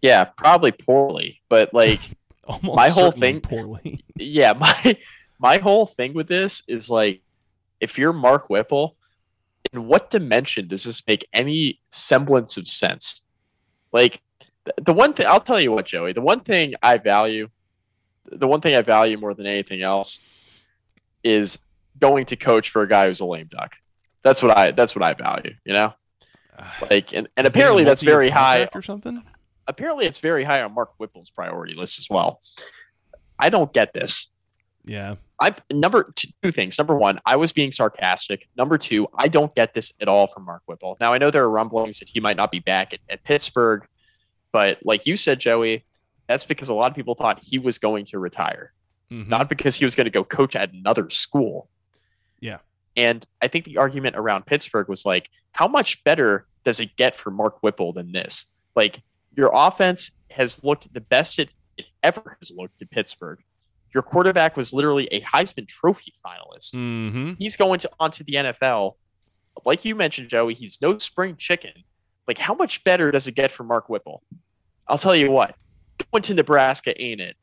[0.00, 2.00] Yeah, probably poorly, but like,
[2.46, 4.04] Almost My whole certainly thing- poorly.
[4.16, 4.98] yeah, my
[5.38, 7.22] my whole thing with this is like,
[7.80, 8.96] if you're Mark Whipple,
[9.72, 13.22] in what dimension does this make any semblance of sense?
[13.92, 14.20] Like,
[14.76, 17.48] the one thing I'll tell you what, Joey, the one thing I value,
[18.30, 20.18] the one thing I value more than anything else,
[21.22, 21.58] is
[21.98, 23.76] going to coach for a guy who's a lame duck.
[24.22, 24.70] That's what I.
[24.70, 25.54] That's what I value.
[25.64, 25.94] You know,
[26.90, 29.22] like, and, and apparently that's very high or something.
[29.66, 32.40] apparently it's very high on Mark Whipple's priority list as well.
[33.38, 34.30] I don't get this.
[34.84, 35.16] Yeah.
[35.40, 36.78] I number two, two things.
[36.78, 38.48] Number one, I was being sarcastic.
[38.56, 40.96] Number two, I don't get this at all from Mark Whipple.
[41.00, 43.86] Now I know there are rumblings that he might not be back at, at Pittsburgh,
[44.52, 45.84] but like you said, Joey,
[46.28, 48.72] that's because a lot of people thought he was going to retire,
[49.10, 49.28] Mhm.
[49.28, 51.68] not because he was going to go coach at another school.
[52.40, 52.58] Yeah.
[52.96, 57.16] And I think the argument around Pittsburgh was like, how much better does it get
[57.16, 58.46] for Mark Whipple than this?
[58.74, 59.02] Like,
[59.36, 63.40] your offense has looked the best it, it ever has looked at Pittsburgh.
[63.92, 66.72] Your quarterback was literally a Heisman Trophy finalist.
[66.74, 67.32] Mm-hmm.
[67.38, 68.94] He's going to onto the NFL.
[69.64, 71.72] Like you mentioned, Joey, he's no spring chicken.
[72.26, 74.22] Like, how much better does it get for Mark Whipple?
[74.88, 75.54] I'll tell you what,
[76.14, 77.36] going to Nebraska ain't it.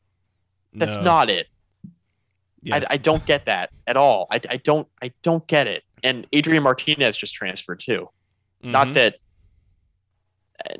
[0.72, 1.02] That's No.
[1.02, 1.46] not it.
[2.62, 4.26] Yeah, I, I don't get that at all.
[4.30, 5.82] I, I don't I don't get it.
[6.02, 8.08] And Adrian Martinez just transferred too.
[8.62, 8.94] Not mhm.
[8.94, 9.16] that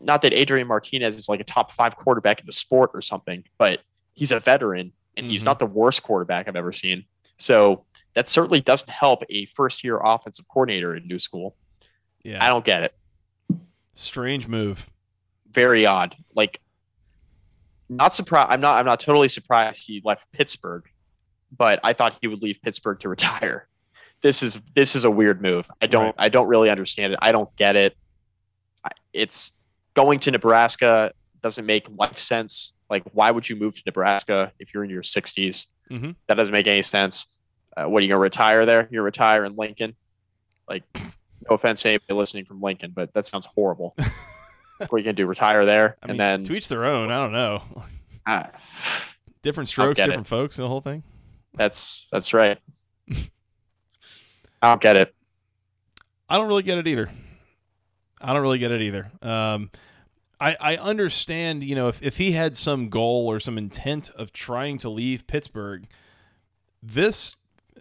[0.00, 3.42] not that Adrian Martinez is like a top five quarterback in the sport or something,
[3.58, 3.80] but
[4.14, 5.46] he's a veteran and he's Mhm.
[5.46, 7.04] not the worst quarterback I've ever seen.
[7.36, 7.84] So
[8.14, 11.56] that certainly doesn't help a first year offensive coordinator in new school.
[12.24, 12.42] yeah.
[12.44, 12.94] I don't get it.
[13.94, 14.88] Strange move.
[15.50, 16.14] Very odd.
[16.36, 16.60] Like
[17.88, 20.84] not surprised I'm not I'm not totally surprised he left Pittsburgh,
[21.56, 23.68] but I thought he would leave Pittsburgh to retire.
[24.22, 25.66] This is this is a weird move.
[25.80, 26.14] I don't Right.
[26.18, 27.18] I don't really understand it.
[27.22, 27.96] I don't get it.
[29.12, 29.52] It's
[29.94, 31.12] going to Nebraska
[31.42, 32.72] doesn't make life sense.
[32.88, 35.66] Like why would you move to Nebraska if you're in your 60s?
[35.90, 36.16] Mhm.
[36.28, 37.26] That doesn't make any sense.
[37.76, 38.88] Uh, what are you going to retire there?
[38.90, 39.96] You're retire in Lincoln.
[40.68, 43.96] Like no offense to anybody listening from Lincoln, but that sounds horrible.
[44.90, 45.26] what are you to do?
[45.26, 47.10] Retire there I and mean, then to each their own.
[47.10, 47.62] I don't know.
[48.26, 48.50] ah,
[49.42, 50.06] Different strokes, get it.
[50.10, 50.56] different folks.
[50.56, 51.02] The whole thing.
[51.54, 52.58] That's that's right.
[53.10, 55.14] I don't get it.
[56.28, 57.10] I don't really get it either.
[58.20, 59.10] I don't really get it either.
[59.20, 59.70] Um,
[60.40, 64.32] I, I understand, you know, if, if he had some goal or some intent of
[64.32, 65.86] trying to leave Pittsburgh,
[66.82, 67.36] this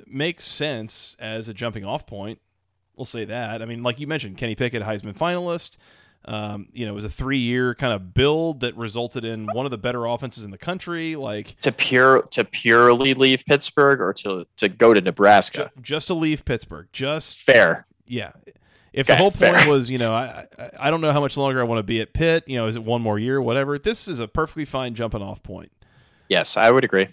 [0.08, 2.40] makes sense as a jumping off point.
[2.96, 3.62] We'll say that.
[3.62, 5.78] I mean, like you mentioned, Kenny Pickett, Heisman finalist.
[6.26, 9.66] Um, you know, it was a three year kind of build that resulted in one
[9.66, 11.16] of the better offenses in the country.
[11.16, 15.72] Like, To pure to purely leave Pittsburgh or to to go to ju- Nebraska.
[15.82, 17.88] just to leave Pittsburgh, just Fair.
[18.08, 18.32] yeah.
[18.94, 19.70] If the whole point fair.
[19.70, 22.02] was, you know, I, I I don't know how much longer I want to be
[22.02, 22.44] at Pitt.
[22.48, 23.80] You know, is it one more year, whatever?
[23.80, 25.72] This is a perfectly fine jumping off point.
[26.28, 27.08] Yes, I would agree.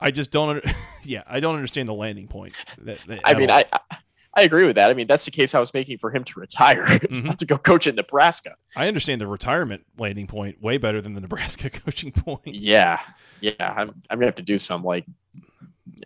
[0.00, 0.64] I just don't.
[1.04, 2.54] Yeah, I don't understand the landing point.
[2.78, 3.62] That, that- I mean, all.
[3.62, 3.96] I
[4.36, 4.90] I- agree with that.
[4.90, 7.24] I mean, that's the case I was making for him to retire, Mhm.
[7.24, 8.54] not to go coach in Nebraska.
[8.76, 12.46] I understand the retirement landing point way better than the Nebraska coaching point.
[12.46, 13.00] Yeah,
[13.40, 13.54] yeah.
[13.76, 15.04] I'm I'm gonna have to do some like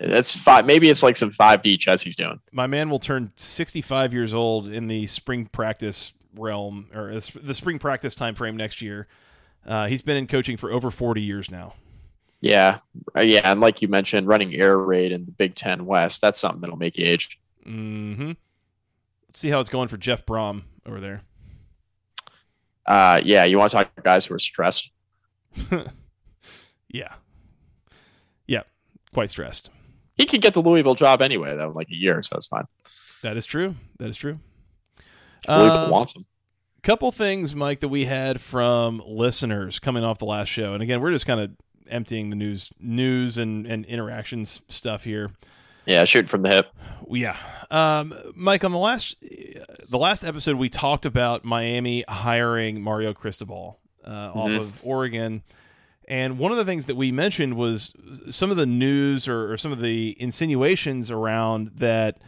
[0.01, 0.67] that's five.
[0.67, 2.39] Maybe it's like some five D chess he's doing.
[2.53, 7.13] My man will turn 65 years old in the spring practice realm or
[7.43, 9.09] the spring practice time frame next year.
[9.67, 11.75] Uh, he's been in coaching for over 40 years now.
[12.41, 12.79] Yeah,
[13.17, 13.51] Uh, yeah.
[13.53, 16.77] And like you mentioned, running air raid in the Big Ten West, that's something that'll
[16.77, 17.40] make you age.
[17.67, 18.33] Mm-hmm.
[19.29, 21.23] Let's see how it's going for Jeff Brohm over there.
[22.87, 24.91] Uh, yeah, you want to talk about guys who are stressed?
[26.93, 27.15] Yeah.
[28.49, 28.63] Yeah.
[29.15, 29.71] Quite stressed.
[30.17, 32.65] He could get the Louisville job anyway, though, in like a year, so it's fine.
[33.23, 33.77] That is true.
[34.01, 34.41] That is true.
[35.49, 36.27] Louisville Um, wants him.
[36.83, 41.01] couple things, Mike, that we had from listeners coming off the last show, and again,
[41.01, 41.53] we're just kind of
[41.89, 45.31] emptying the news, news and and interactions stuff here.
[45.87, 46.73] Yeah, shoot from the hip.
[47.11, 47.37] Yeah,
[47.71, 49.17] um, Mike, on the last
[49.89, 54.61] the last episode, we talked about Miami hiring Mario Cristobal uh, off Mhm.
[54.61, 55.43] of Oregon.
[56.09, 57.95] And one of the things that we mentioned was
[58.31, 62.19] some of the news or, or some of the insinuations around that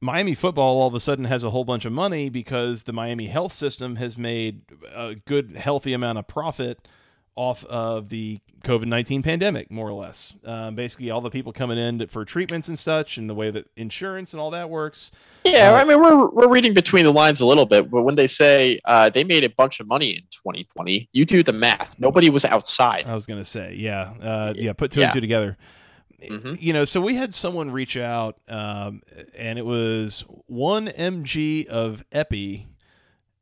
[0.00, 3.26] Miami football all of a sudden has a whole bunch of money because the Miami
[3.26, 4.62] health system has made
[4.94, 6.88] a good, healthy amount of profit
[7.40, 10.34] off of the COVID 19 pandemic, more or less.
[10.44, 13.66] Um, basically, all the people coming in for treatments and such, and the way that
[13.76, 15.10] insurance and all that works.
[15.44, 18.14] Yeah, Uh, I mean we're we're reading between the lines a little bit, but when
[18.14, 21.98] they say uh, they made a bunch of money in 2020, you do the math.
[21.98, 23.04] Nobody was outside.
[23.06, 25.56] I was going to say, yeah, uh, yeah, put two and two together.
[26.22, 26.60] Mhm.
[26.60, 29.00] You know, so we had someone reach out, um,
[29.34, 32.66] and it was one mg of epi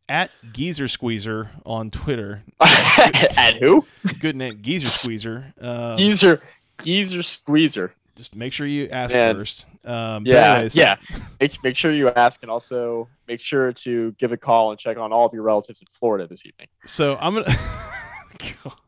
[0.09, 2.42] at Geezer Squeezer on Twitter.
[2.61, 3.84] at who?
[4.20, 5.52] Good name, Geezer Squeezer.
[5.61, 6.40] Um, Geezer,
[6.82, 7.94] geezer, squeezer.
[8.16, 9.36] just make sure you ask Man.
[9.36, 9.66] first.
[9.84, 10.96] Um, Yeah, anyways, yeah.
[11.40, 14.96] Make, make sure you ask, and also make sure to give a call and check
[14.98, 16.68] on all of your relatives in Florida this evening.
[16.84, 17.56] So I'm gonna.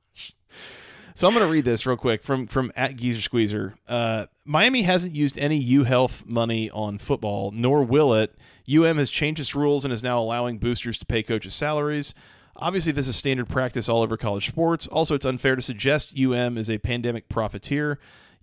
[1.15, 3.75] So I'm gonna read this real quick from from at Geezer Squeezer.
[3.89, 8.35] Uh, Miami hasn't used any U Health money on football, nor will it.
[8.73, 12.15] UM has changed its rules and is now allowing boosters to pay coaches' salaries.
[12.57, 14.87] Obviously, this is standard practice all over college sports.
[14.87, 17.99] Also, it's unfair to suggest UM is a pandemic profiteer.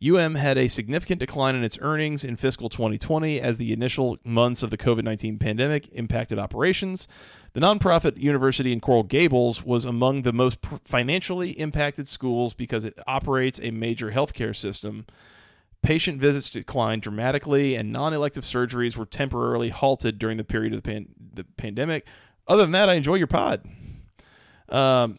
[0.05, 4.61] UM had a significant decline in its earnings in fiscal 2020 as the initial months
[4.61, 7.07] of the COVID 19 pandemic impacted operations.
[7.57, 12.99] The nonprofit university in Coral Gables was among the most financially impacted schools because it
[13.07, 15.07] operates a major healthcare system.
[15.81, 20.83] Patient visits declined dramatically, and non elective surgeries were temporarily halted during the period of
[20.83, 22.05] the, pan- the pandemic.
[22.47, 23.67] Other than that, I enjoy your pod.
[24.69, 25.17] Um,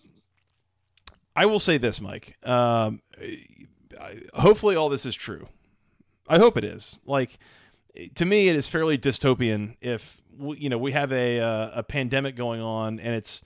[1.34, 2.36] I will say this, Mike.
[2.44, 3.02] Um,
[4.34, 5.48] hopefully, all this is true.
[6.28, 7.00] I hope it is.
[7.04, 7.40] Like
[8.14, 10.18] to me, it is fairly dystopian if
[10.56, 13.42] you know we have a uh, a pandemic going on and it's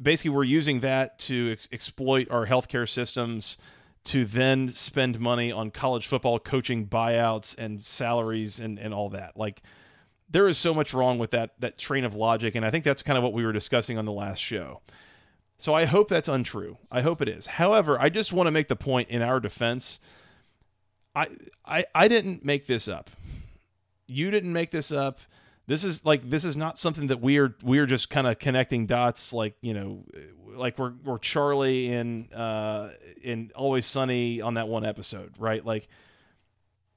[0.00, 3.56] basically we're using that to ex- exploit our healthcare systems
[4.04, 9.36] to then spend money on college football coaching buyouts and salaries and, and all that.
[9.36, 9.62] Like
[10.28, 13.02] there is so much wrong with that that train of logic, and I think that's
[13.02, 14.80] kind of what we were discussing on the last show.
[15.58, 16.76] So I hope that's untrue.
[16.90, 17.46] I hope it is.
[17.46, 20.00] However, I just want to make the point in our defense.
[21.14, 21.28] I
[21.64, 23.10] I I didn't make this up.
[24.06, 25.20] You didn't make this up.
[25.66, 29.32] This is like this is not something that we're we're just kind of connecting dots
[29.32, 30.04] like, you know,
[30.54, 32.90] like we're we're Charlie in uh
[33.22, 35.64] in Always Sunny on that one episode, right?
[35.64, 35.88] Like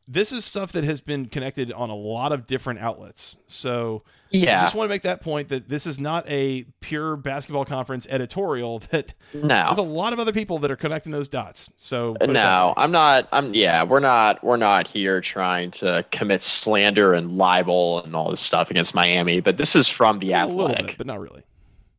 [0.07, 3.35] this is stuff that has been connected on a lot of different outlets.
[3.47, 7.17] So yeah, I just want to make that point that this is not a pure
[7.17, 8.81] basketball conference editorial.
[8.91, 11.69] That no, there's a lot of other people that are connecting those dots.
[11.77, 13.27] So no, I'm not.
[13.33, 14.41] I'm yeah, we're not.
[14.43, 19.41] We're not here trying to commit slander and libel and all this stuff against Miami.
[19.41, 21.43] But this is from the a Athletic, bit, but not really.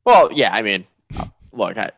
[0.04, 0.86] Well, yeah, I mean,
[1.52, 1.90] look, I,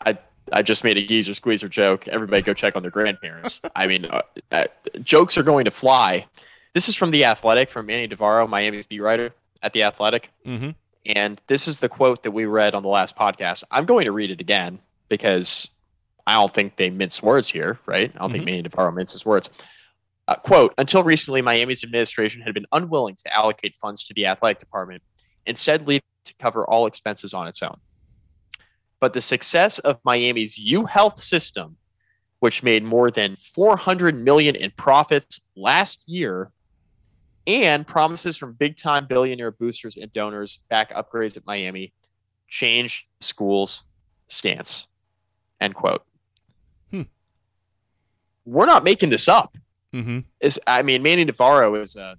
[0.00, 0.18] I
[0.52, 2.06] I just made a geezer squeezer joke.
[2.08, 3.60] Everybody go check on their grandparents.
[3.74, 4.64] I mean, uh, uh,
[5.02, 6.26] jokes are going to fly.
[6.74, 10.30] This is from The Athletic, from Manny Navarro, Miami's beat writer at The Athletic.
[10.46, 10.70] Mm-hmm.
[11.06, 13.64] And this is the quote that we read on the last podcast.
[13.70, 14.78] I'm going to read it again
[15.08, 15.68] because
[16.26, 18.12] I don't think they mince words here, right?
[18.14, 18.32] I don't mm-hmm.
[18.32, 19.50] think Manny Navarro minces words.
[20.28, 24.60] Uh, quote, until recently, Miami's administration had been unwilling to allocate funds to the athletic
[24.60, 25.02] department,
[25.46, 27.78] instead leaving to cover all expenses on its own.
[29.02, 31.76] But the success of Miami's U Health system,
[32.38, 36.52] which made more than 400 million in profits last year,
[37.44, 41.92] and promises from big time billionaire boosters and donors back upgrades at Miami,
[42.46, 43.82] changed school's
[44.28, 44.86] stance.
[45.60, 46.04] End quote.
[46.92, 47.02] Hmm.
[48.44, 49.58] We're not making this up.
[49.92, 50.20] Mm-hmm.
[50.40, 52.16] Is I mean, Manny Navarro is a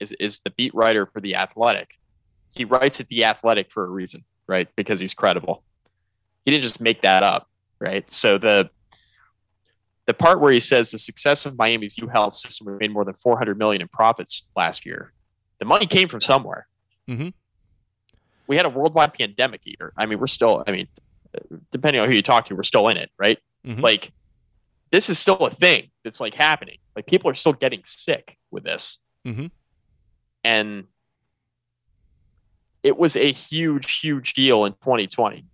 [0.00, 1.90] is is the beat writer for the Athletic.
[2.52, 4.68] He writes at the Athletic for a reason, right?
[4.74, 5.64] Because he's credible.
[6.48, 7.46] He didn't just make that up,
[7.78, 8.10] right?
[8.10, 8.70] So the
[10.06, 13.12] the part where he says the success of Miami's U Health system made more than
[13.12, 15.12] 400 million in profits last year.
[15.58, 16.66] The money came from somewhere.
[17.06, 17.28] Mm-hmm.
[18.46, 19.92] We had a worldwide pandemic here.
[19.94, 20.64] I mean, we're still.
[20.66, 20.88] I mean,
[21.70, 23.38] depending on who you talk to, we're still in it, right?
[23.66, 23.82] Mm-hmm.
[23.82, 24.12] Like,
[24.90, 26.78] this is still a thing that's like happening.
[26.96, 28.96] Like, people are still getting sick with this,
[29.26, 29.48] mm-hmm.
[30.44, 30.84] and
[32.82, 35.44] it was a huge, huge deal in 2020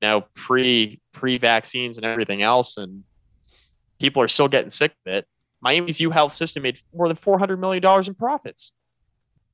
[0.00, 3.04] you know, pre pre vaccines and everything else, and
[4.00, 5.26] people are still getting sick of it.
[5.60, 8.72] Miami's U Health system made more than four hundred million dollars in profits.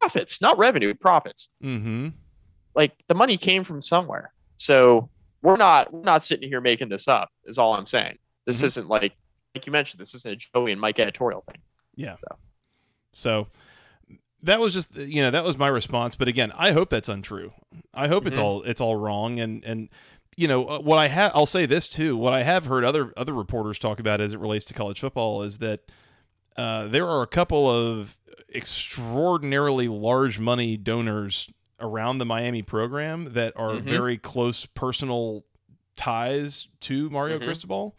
[0.01, 1.49] Profits, not revenue, profits.
[1.62, 2.09] Mm-hmm.
[2.74, 4.32] Like the money came from somewhere.
[4.57, 5.11] So
[5.43, 7.30] we're not we're not sitting here making this up.
[7.45, 8.18] Is all I'm saying.
[8.47, 8.66] This mm-hmm.
[8.66, 9.14] isn't like
[9.55, 10.01] like you mentioned.
[10.01, 11.61] This isn't a Joey and Mike editorial thing.
[11.95, 12.16] Yeah.
[12.16, 12.36] So.
[13.12, 13.47] so
[14.43, 17.53] that was just you know that was my response but again i hope that's untrue
[17.95, 18.28] i hope mm-hmm.
[18.28, 19.88] it's all it's all wrong and and
[20.37, 21.33] you know uh, what I have.
[21.35, 22.16] I'll say this too.
[22.16, 25.43] What I have heard other other reporters talk about as it relates to college football
[25.43, 25.80] is that
[26.57, 28.16] uh, there are a couple of
[28.55, 31.49] extraordinarily large money donors
[31.80, 33.89] around the Miami program that are mm-hmm.
[33.89, 35.45] very close personal
[35.97, 37.47] ties to Mario mm-hmm.
[37.47, 37.97] Cristobal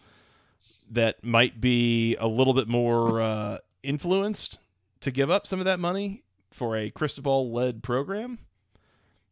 [0.89, 4.59] that might be a little bit more uh, influenced
[5.01, 8.39] to give up some of that money for a Cristobal led program.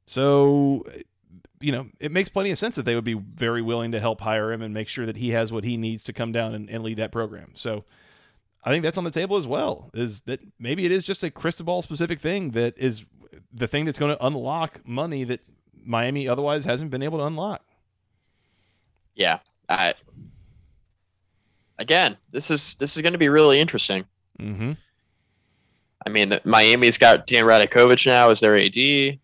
[0.06, 0.86] So
[1.62, 4.22] you know, it makes plenty of sense that they would be very willing to help
[4.22, 6.70] hire him and make sure that he has what he needs to come down and,
[6.70, 7.52] and lead that program.
[7.56, 7.86] So
[8.64, 9.90] I think that's on the table as well.
[9.94, 13.06] Is that maybe it is just a Cristobal specific thing that is
[13.54, 15.42] the thing that's going to unlock money that
[15.84, 17.64] Miami otherwise hasn't been able to unlock.
[19.16, 19.40] Yeah.
[19.68, 19.94] I,
[21.80, 24.06] again, this is this is going to be really interesting.
[24.40, 24.74] Mm-hmm.
[26.06, 29.20] I mean, Miami's got Dan Radakovich now as their AD.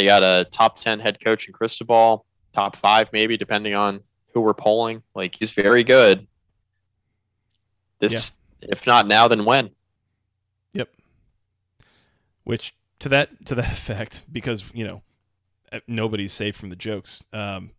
[0.00, 2.24] They got a top 10 head coach in Cristobal,
[2.54, 4.00] top five, maybe, depending on
[4.32, 5.02] who we're polling.
[5.14, 6.26] Like, he's very good.
[7.98, 8.32] This,
[8.62, 8.68] yeah.
[8.70, 9.68] if not now, then when?
[10.72, 10.88] Yep.
[12.44, 15.02] Which, to that to that effect, because, you know,
[15.86, 17.22] nobody's safe from the jokes.
[17.34, 17.72] Um,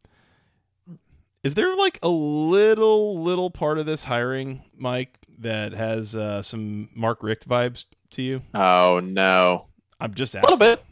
[1.43, 6.89] is there like a little little part of this hiring, Mike, that has uh, some
[6.93, 8.43] Mark Richt vibes to you?
[8.53, 9.65] Oh no,
[9.99, 10.47] I'm just asking.
[10.47, 10.86] a little bit.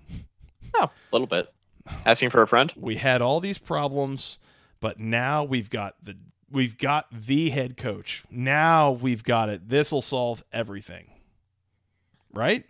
[0.76, 1.52] Oh, a little bit.
[2.06, 2.72] Asking for a friend.
[2.76, 4.40] We had all these problems,
[4.80, 6.16] but now we've got the
[6.52, 8.24] we've got the head coach.
[8.30, 9.70] Now we've got it.
[9.70, 11.08] This will solve everything.
[12.34, 12.66] Right?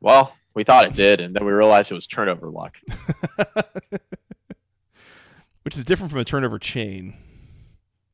[0.00, 2.76] Well, we thought it did, and then we realized it was turnover luck.
[5.68, 7.14] which is different from a turnover chain,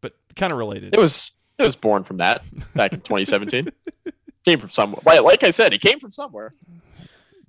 [0.00, 0.92] but kind of related.
[0.92, 2.42] It was it was born from that
[2.74, 3.68] back in 2017.
[4.44, 5.00] came from somewhere.
[5.06, 6.52] Like, like I said, it came from somewhere.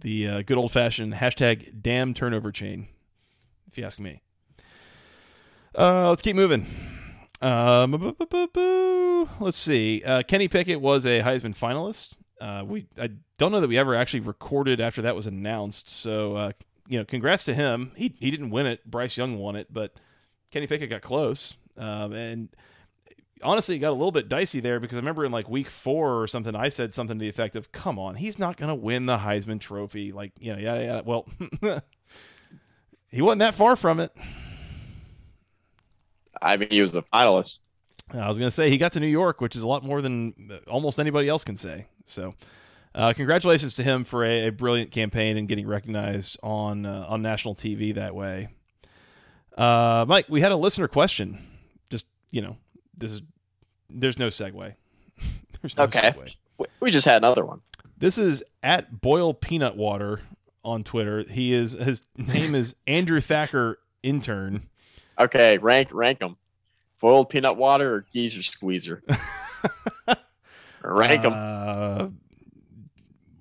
[0.06, 2.90] The uh, good old fashioned hashtag damn turnover chain,
[3.68, 4.22] if you ask me.
[5.76, 6.68] Uh, let's keep moving.
[7.42, 8.16] Um,
[9.40, 10.04] let's see.
[10.06, 12.14] Uh, Kenny Pickett was a Heisman finalist.
[12.40, 15.90] Uh, we I don't know that we ever actually recorded after that was announced.
[15.90, 16.52] So uh,
[16.88, 17.92] you know, congrats to him.
[17.96, 18.86] He he didn't win it.
[18.86, 19.96] Bryce Young won it, but
[20.52, 21.56] Kenny Pickett got close.
[21.80, 22.50] Um, and
[23.42, 26.22] honestly, it got a little bit dicey there because I remember in like week four
[26.22, 28.76] or something, I said something to the effect of, "Come on, he's not going to
[28.76, 31.02] win the Heisman Trophy." Like you know, yeah, yeah.
[31.02, 31.28] Well,
[33.10, 34.12] he wasn't that far from it.
[36.42, 37.58] I mean, he was the finalist.
[38.12, 40.02] I was going to say he got to New York, which is a lot more
[40.02, 41.88] than almost anybody else can say.
[42.06, 42.36] So,
[42.94, 47.22] uh, congratulations to him for a, a, brilliant campaign and getting recognized on uh, on
[47.22, 48.50] national TV that way.
[49.58, 51.40] Uh, Mike, we had a listener question.
[51.90, 52.58] Just you know,
[52.98, 53.22] this is
[53.90, 54.74] there's no segue.
[55.62, 56.12] there's no okay.
[56.12, 56.68] Segue.
[56.80, 57.62] We just had another one.
[57.98, 60.22] This is at Boil Peanut Water
[60.64, 61.24] on Twitter.
[61.30, 64.68] He is his name is Andrew Thacker intern.
[65.18, 66.38] Okay, rank rank them.
[67.00, 69.04] Boiled peanut water or geezer squeezer?
[70.84, 71.34] rank them.
[71.36, 72.08] Uh,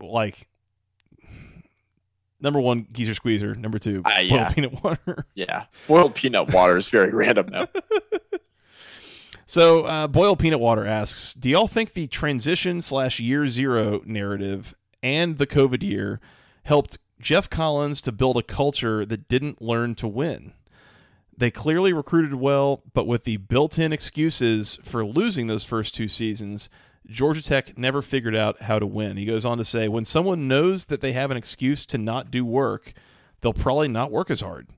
[0.00, 0.48] like
[2.40, 3.54] number one, geezer squeezer.
[3.54, 4.44] Number two, uh, yeah.
[4.44, 5.26] boiled peanut water.
[5.34, 7.66] yeah, boiled peanut water is very random now.
[9.46, 15.38] So, uh, Peanut Water asks Do y'all think the transition slash year zero narrative and
[15.38, 16.20] the COVID year
[16.64, 20.52] helped Geoff Collins to build a culture that didn't learn to win?
[21.36, 26.08] They clearly recruited well, but with the built in excuses for losing those first two
[26.08, 26.70] seasons,
[27.06, 29.16] Georgia Tech never figured out how to win.
[29.16, 32.30] He goes on to say when someone knows that they have an excuse to not
[32.30, 32.94] do work,
[33.40, 34.68] they'll probably not work as hard.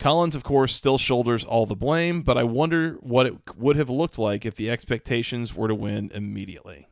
[0.00, 3.90] Collins, of course, still shoulders all the blame, but I wonder what it would have
[3.90, 6.88] looked like if the expectations were to win immediately.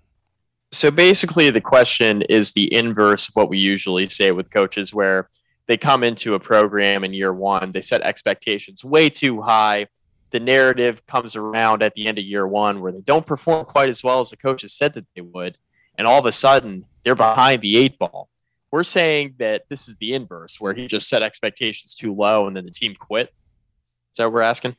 [0.73, 5.31] So basically, the question is the inverse of what we usually say with coaches, where
[5.69, 9.87] they come into a program in year one, they set expectations way too high.
[10.31, 13.89] The narrative comes around at the end of year one where they don't perform quite
[13.89, 15.57] as well as the coaches said that they would.
[15.97, 18.29] And all of a sudden, they're behind the eight ball.
[18.71, 22.57] We're saying that this is the inverse, where he just set expectations too low and
[22.57, 23.29] then the team quit.
[23.29, 24.77] Is that what we're asking?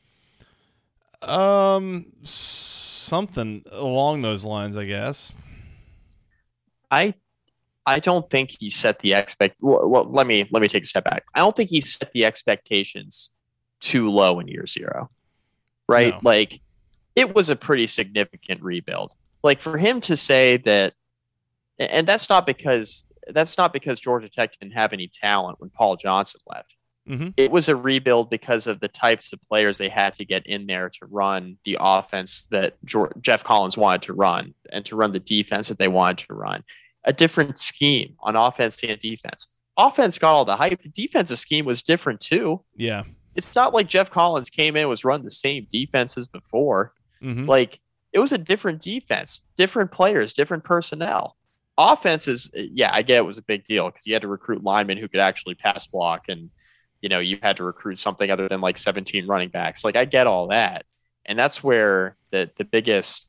[1.22, 5.34] Um, something along those lines, I guess.
[6.90, 7.14] I
[7.86, 9.56] I don't think he set the expect.
[9.60, 11.24] Well, well, let me let me take a step back.
[11.34, 13.30] I don't think he set the expectations
[13.80, 15.10] too low in year zero,
[15.88, 16.14] right?
[16.14, 16.20] No.
[16.22, 16.60] Like
[17.16, 19.12] it was a pretty significant rebuild.
[19.42, 20.94] Like for him to say that,
[21.78, 25.96] and that's not because that's not because Georgia Tech didn't have any talent when Paul
[25.96, 26.74] Johnson left.
[27.08, 27.28] Mm-hmm.
[27.36, 30.66] It was a rebuild because of the types of players they had to get in
[30.66, 35.18] there to run the offense that Geoff Collins wanted to run and to run the
[35.18, 36.62] defense that they wanted to run
[37.04, 39.46] a different scheme on offense and defense.
[39.76, 40.82] Offense got all the hype.
[40.82, 42.62] The defensive scheme was different too.
[42.76, 43.04] Yeah.
[43.34, 46.92] It's not like Geoff Collins came in was run the same defenses before.
[47.22, 47.46] Mm-hmm.
[47.46, 47.80] Like
[48.12, 51.36] it was a different defense, different players, different personnel.
[51.82, 54.98] Offenses, yeah, I get it was a big deal because you had to recruit linemen
[54.98, 56.50] who could actually pass block and
[57.00, 59.84] you know, you had to recruit something other than like 17 running backs.
[59.84, 60.84] Like I get all that.
[61.24, 63.28] And that's where the the biggest,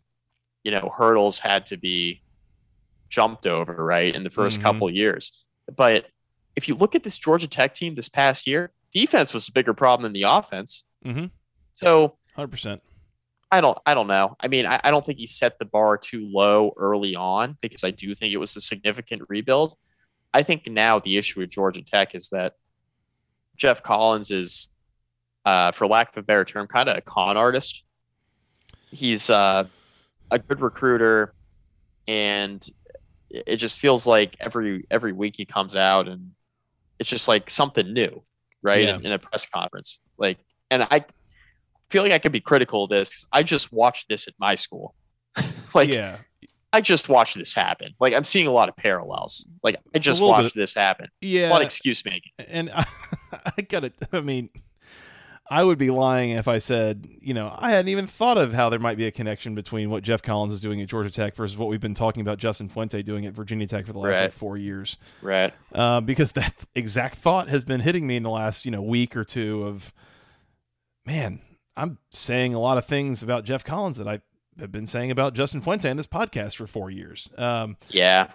[0.64, 2.22] you know, hurdles had to be
[3.10, 4.62] jumped over, right, in the 1st mm-hmm.
[4.62, 5.32] couple years.
[5.74, 6.08] But
[6.56, 9.74] if you look at this Georgia Tech team this past year, defense was a bigger
[9.74, 10.84] problem than the offense.
[11.06, 11.26] Mm-hmm.
[11.74, 12.82] So, hundred percent.
[13.52, 13.78] I don't.
[13.86, 14.38] I don't know.
[14.40, 17.84] I mean, I, I don't think he set the bar too low early on because
[17.84, 19.76] I do think it was a significant rebuild.
[20.34, 22.54] I think now the issue with Georgia Tech is that
[23.58, 24.70] Geoff Collins is,
[25.46, 27.84] uh, for lack of a better term, kind of a con artist.
[28.90, 29.66] He's uh,
[30.30, 31.34] a good recruiter,
[32.08, 32.66] and
[33.30, 36.32] it just feels like every every week he comes out and
[37.00, 38.24] it's just like something new,
[38.62, 38.86] right?
[38.86, 38.96] Yeah.
[38.96, 40.38] In, in, a press conference, like,
[40.70, 41.04] and I
[41.92, 44.56] feel like I could be critical of this because I just watched this at my
[44.56, 44.96] school,
[45.74, 46.18] like, yeah.
[46.74, 47.94] I just watched this happen.
[48.00, 49.46] Like I'm seeing a lot of parallels.
[49.62, 50.62] Like I just watched bit.
[50.62, 51.10] this happen.
[51.20, 52.32] Yeah, a lot of excuse making.
[52.48, 52.86] And I,
[53.58, 54.50] I got to, I mean,
[55.52, 58.70] I would be lying if I said, you know, I hadn't even thought of how
[58.70, 61.58] there might be a connection between what Geoff Collins is doing at Georgia Tech versus
[61.58, 64.22] what we've been talking about Justin Fuente doing at Virginia Tech for the last right.
[64.22, 64.98] like, four years.
[65.22, 65.54] Right.
[65.76, 69.18] Uh, because that exact thought has been hitting me in the last, you know, week
[69.18, 69.92] or two of,
[71.06, 71.42] man,
[71.78, 74.22] I'm saying a lot of things about Geoff Collins that I
[74.60, 77.30] have been saying about Justin Fuente in this podcast for four years.
[77.38, 78.28] Um, yeah.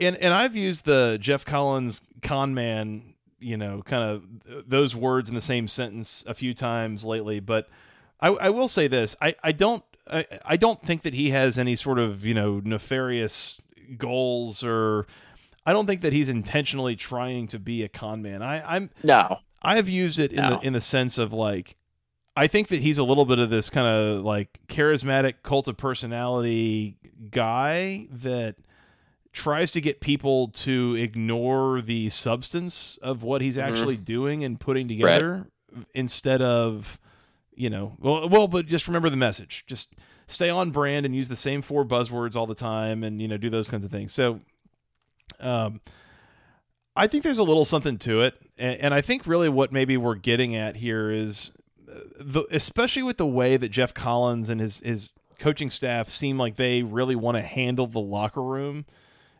[0.00, 3.10] And, and I've used the Geoff Collins con man
[3.40, 7.40] you know, kind of those words in the same sentence a few times lately.
[7.40, 7.68] But
[8.18, 11.58] I, I will say this: I, I don't I, I don't think that he has
[11.58, 13.60] any sort of you know nefarious
[13.98, 15.06] goals or
[15.66, 18.42] I don't think that he's intentionally trying to be a con man.
[18.42, 19.40] I, I'm no.
[19.60, 20.50] I've used it in No.
[20.58, 21.76] the in the sense of like
[22.36, 25.76] I think that he's a little bit of this kind of like charismatic cult of
[25.76, 26.96] personality
[27.30, 28.56] guy that
[29.32, 33.62] tries to get people to ignore the substance of what he's Mhm.
[33.62, 35.48] actually doing and putting together
[35.94, 36.98] instead of
[37.56, 39.64] you know well well but just remember the message.
[39.66, 39.94] Just
[40.26, 43.36] stay on brand and use the same four buzzwords all the time and you know
[43.36, 44.12] do those kinds of things.
[44.12, 44.40] So
[45.40, 45.80] um
[46.96, 49.96] I think there's a little something to it, and, and I think really what maybe
[49.96, 51.50] we're getting at here is,
[52.18, 56.56] the, especially with the way that Geoff Collins and his his coaching staff seem like
[56.56, 58.86] they really want to handle the locker room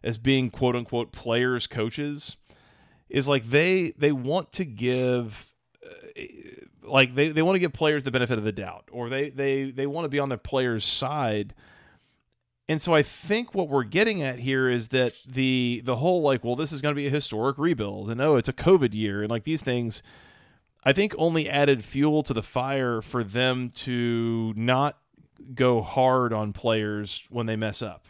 [0.03, 2.37] as being quote unquote players coaches,
[3.09, 5.53] is like they they want to give.
[5.85, 6.23] Uh,
[6.83, 9.71] like they, they want to give players the benefit of the doubt or they, they,
[9.71, 11.55] they want to be on the players side
[12.69, 16.43] and so I think what we're getting at here is that the the whole like,
[16.43, 19.21] well, this is going to be a historic rebuild, and oh, it's a COVID year,
[19.21, 20.03] and like these things,
[20.85, 24.99] I think only added fuel to the fire for them to not
[25.55, 28.07] go hard on players when they mess up,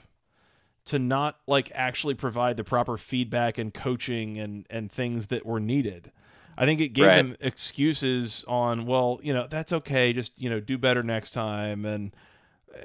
[0.87, 5.61] to not like actually provide the proper feedback and coaching and and things that were
[5.61, 6.13] needed.
[6.59, 7.15] I think it gave Right.
[7.15, 11.85] them excuses on, well, you know, that's okay, just you know, do better next time,
[11.85, 12.15] and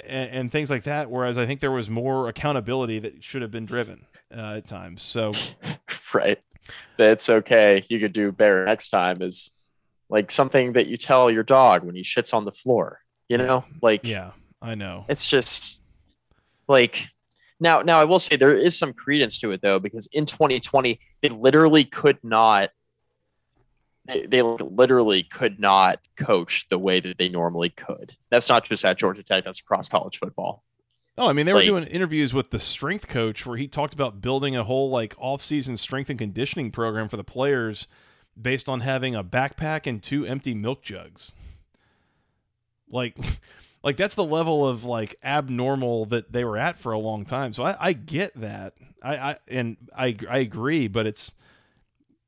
[0.06, 1.12] and, and things like that.
[1.12, 5.02] Whereas I think there was more accountability that should have been driven uh, at times.
[5.04, 5.40] So
[6.14, 6.40] right
[6.98, 9.52] that's okay you could do better next time is
[10.10, 13.64] like something that you tell your dog when he shits on the floor you know?
[13.82, 14.32] Like yeah,
[14.62, 15.06] I know.
[15.08, 15.80] it's just
[16.68, 17.08] like
[17.62, 21.00] now now i will say there is some credence to it though because in 2020
[21.22, 22.70] they literally could not
[24.06, 28.16] they, they literally could not coach the way that they normally could.
[28.32, 30.64] That's not just at georgia tech that's across college football.
[31.18, 34.22] Oh, I mean, they were doing interviews with the strength coach where he talked about
[34.22, 37.88] building a whole like off-season strength and conditioning program for the players
[38.42, 41.32] based on having a backpack and two empty milk jugs.
[42.90, 43.18] Like,
[43.84, 47.54] like that's the level of like abnormal that they were at for a long time.
[47.54, 48.74] So I, I get that.
[49.02, 51.32] I, I and I I agree, but it's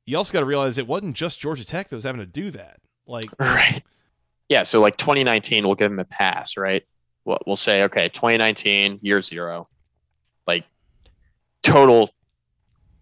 [0.06, 2.50] you also got to realize it wasn't just Georgia Tech that was having to do
[2.52, 2.80] that.
[3.06, 3.82] Like, Right.
[4.48, 4.64] Yeah.
[4.64, 6.82] So like 2019, we'll give them a pass, right?
[7.24, 9.68] We'll, we'll say, okay, 2019, year zero,
[10.46, 10.64] like
[11.62, 12.10] total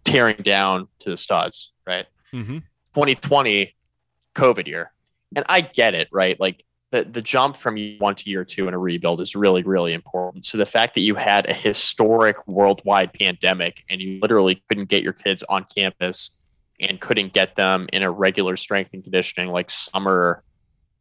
[0.03, 2.05] tearing down to the studs, right?
[2.33, 2.59] mm-hmm.
[2.95, 3.73] 2020,
[4.35, 4.91] COVID year.
[5.35, 6.39] And I get it, right?
[6.39, 9.63] Like the, the jump from year one to year two in a rebuild is really,
[9.63, 10.45] really important.
[10.45, 15.03] So the fact that you had a historic worldwide pandemic and you literally couldn't get
[15.03, 16.31] your kids on campus
[16.79, 20.43] and couldn't get them in a regular strength and conditioning like summer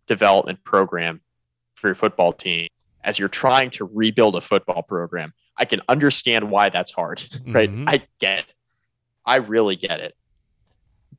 [0.06, 1.20] development program
[1.74, 2.68] for your football team
[3.02, 7.70] as you're trying to rebuild a football program i can understand why that's hard right
[7.70, 7.84] Mhm.
[7.88, 8.46] i get it
[9.24, 10.14] i really get it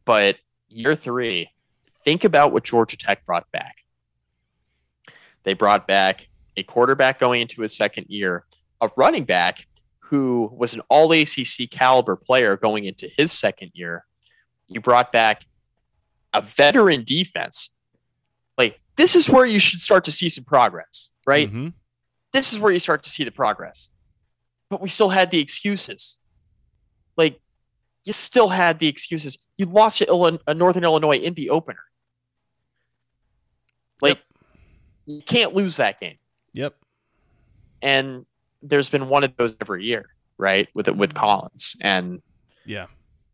[0.06, 0.36] but
[0.72, 1.50] year three
[2.04, 3.78] think about what georgia tech brought back
[5.44, 8.46] they brought back a quarterback going into his second year
[8.82, 9.68] a running back
[10.00, 14.06] who was an all acc caliber player going into his second year
[14.68, 15.46] you brought back
[16.34, 17.72] a veteran defense.
[18.58, 21.48] Like this is where you should start to see some progress, right?
[21.48, 21.70] Mm-hmm.
[22.34, 23.92] This is where you start to see the progress.
[24.70, 26.18] But we still had the excuses.
[27.18, 27.42] Like
[28.04, 29.38] you still had the excuses.
[29.58, 31.84] You lost to Illinois, uh, Northern Illinois in the opener.
[34.02, 34.20] Like
[35.06, 36.18] you can't lose that game.
[36.54, 36.76] Yep.
[37.82, 38.26] And
[38.62, 40.06] there's been one of those every year,
[40.38, 40.68] right?
[40.74, 41.76] With it with Collins.
[41.82, 42.22] And
[42.66, 42.88] Yeah.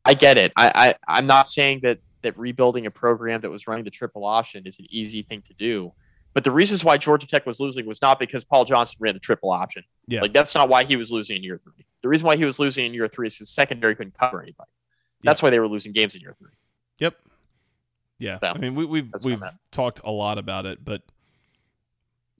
[0.04, 0.54] I get it.
[0.56, 0.72] I,
[1.08, 4.66] I I'm not saying that that rebuilding a program that was running the triple option
[4.66, 5.94] is an easy thing to do.
[6.34, 9.20] But the reasons why Georgia Tech was losing was not because Paul Johnson ran the
[9.20, 9.84] triple option.
[10.08, 10.22] Yeah.
[10.22, 11.86] Like that's not why he was losing in year three.
[12.02, 14.70] The reason why he was losing in year three is his secondary couldn't cover anybody.
[15.24, 16.52] That's why they were losing games in year three.
[17.00, 17.16] Yep.
[18.20, 18.40] Yeah.
[18.40, 21.02] So, I mean, we, we've that's what I we've talked a lot about it, but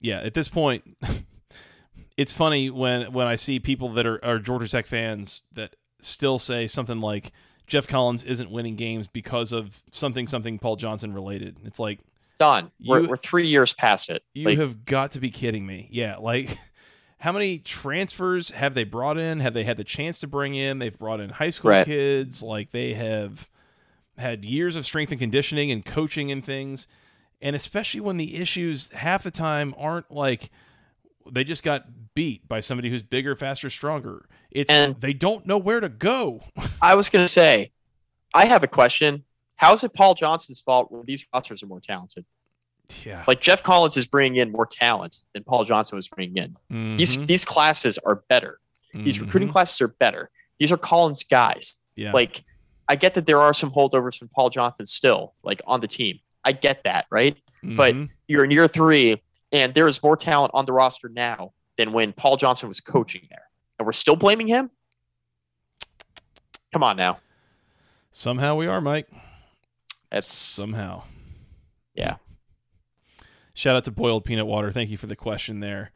[0.00, 0.96] yeah, at this point,
[2.16, 6.38] it's funny when when I see people that are, are Georgia Tech fans that still
[6.38, 7.32] say something like
[7.66, 11.60] Geoff Collins isn't winning games because of something something Paul Johnson related.
[11.64, 12.70] It's like It's done.
[12.84, 14.22] we're, we're three years past it.
[14.34, 15.88] you Like, have got to be kidding me.
[15.90, 16.58] Yeah, like
[17.18, 19.40] how many transfers have they brought in?
[19.40, 20.78] Have they had the chance to bring in?
[20.78, 21.84] They've brought in high school Right.
[21.86, 22.42] kids.
[22.42, 23.48] Like they have
[24.16, 26.86] had years of strength and conditioning and coaching and things.
[27.40, 30.50] And especially when the issues half the time aren't like
[31.30, 34.26] they just got beat by somebody who's bigger, faster, stronger.
[34.50, 36.40] It's And- they don't know where to go.
[36.82, 37.70] I was gonna say,
[38.34, 39.24] I have a question.
[39.56, 42.24] How is it Paul Johnson's fault when these rosters are more talented?
[43.04, 43.24] Yeah.
[43.26, 46.96] Like Geoff Collins is bringing in more talent than Paul Johnson was bringing in.
[46.96, 47.26] These Mhm.
[47.26, 48.60] these classes are better.
[48.94, 49.22] These Mhm.
[49.22, 50.30] recruiting classes are better.
[50.58, 51.76] These are Collins guys.
[51.96, 52.12] Yeah.
[52.12, 52.44] Like
[52.88, 56.20] I get that there are some holdovers from Paul Johnson still, like on the team.
[56.44, 57.36] I get that, right?
[57.62, 58.08] but- Mhm.
[58.28, 59.20] You're in year three,
[59.52, 63.26] and there is more talent on the roster now than when Paul Johnson was coaching
[63.30, 64.70] there, and we're still blaming him.
[66.72, 67.18] Come on now,
[68.10, 69.08] somehow we are, Mike.
[70.10, 71.02] that's Somehow.
[71.94, 72.16] Yeah.
[73.58, 74.70] Shout out to boiled peanut water.
[74.70, 75.90] Thank you for the question there.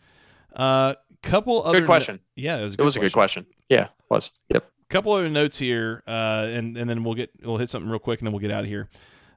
[0.52, 2.18] Uh, couple other good question.
[2.34, 3.46] yeah, it was a It good was a good question.
[3.68, 4.30] Yeah, it was.
[4.48, 4.64] Yep.
[4.88, 8.18] couple other notes here, uh, and and then we'll get we'll hit something real quick,
[8.18, 8.88] and then we'll get out of here.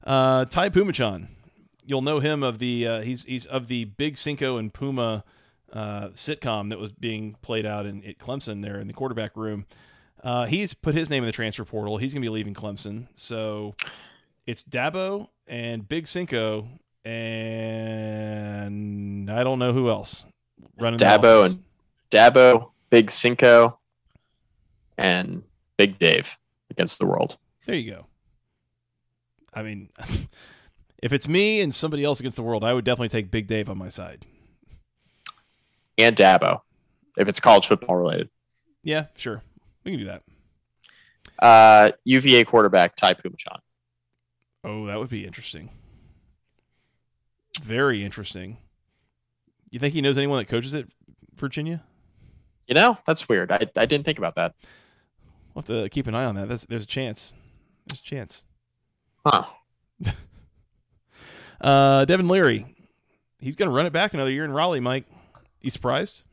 [0.03, 1.27] Uh, Ty Phommachanh,
[1.85, 5.23] you'll know him of the uh, he's he's of the Big Cinco and Puma
[5.71, 9.67] uh, sitcom that was being played out in at Clemson there in the quarterback room.
[10.23, 11.97] Uh, he's put his name in the transfer portal.
[11.97, 13.75] He's gonna be leaving Clemson, so
[14.47, 16.67] it's Dabo and Big Cinco,
[17.05, 18.09] and
[19.29, 20.25] I don't know who else
[20.77, 21.63] running Dabo and
[22.11, 23.79] Dabo, Big Cinco,
[24.97, 25.43] and
[25.77, 26.37] Big Dave
[26.69, 27.37] against the world.
[27.65, 28.07] There you go.
[29.53, 29.89] I mean,
[31.01, 33.69] if it's me and somebody else against the world, I would definitely take Big Dave
[33.69, 34.25] on my side.
[35.97, 36.61] And Dabo,
[37.17, 38.29] if it's college football related.
[38.83, 39.41] Yeah, sure.
[39.83, 40.23] We can do that.
[41.39, 43.59] Uh, UVA quarterback Ty Phommachanh.
[44.63, 45.69] Oh, that would be interesting.
[47.63, 48.57] Very interesting.
[49.69, 50.85] You think he knows anyone that coaches at
[51.35, 51.83] Virginia?
[52.67, 53.51] You know, that's weird.
[53.51, 54.55] I, I didn't think about that.
[55.53, 56.49] We'll have to keep an eye on that.
[56.49, 57.33] That's, there's a chance.
[57.87, 58.43] There's a chance.
[59.25, 59.45] Huh.
[61.61, 62.65] Uh, Devin Leary.
[63.39, 65.05] He's going to run it back another year in Raleigh, Mike.
[65.61, 66.23] You surprised?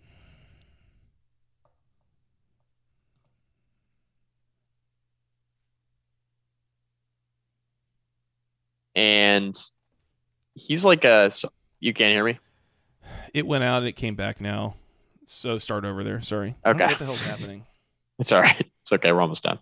[8.94, 9.56] And
[10.66, 11.30] he's like a.
[11.80, 12.38] You can't hear me?
[13.34, 14.76] It went out and it came back now.
[15.26, 16.20] So start over there.
[16.22, 16.54] Sorry.
[16.64, 16.92] I don't know Okay.
[16.92, 17.66] What the hell's happening?
[18.18, 18.70] It's all right.
[18.82, 19.10] It's okay.
[19.10, 19.58] We're almost done.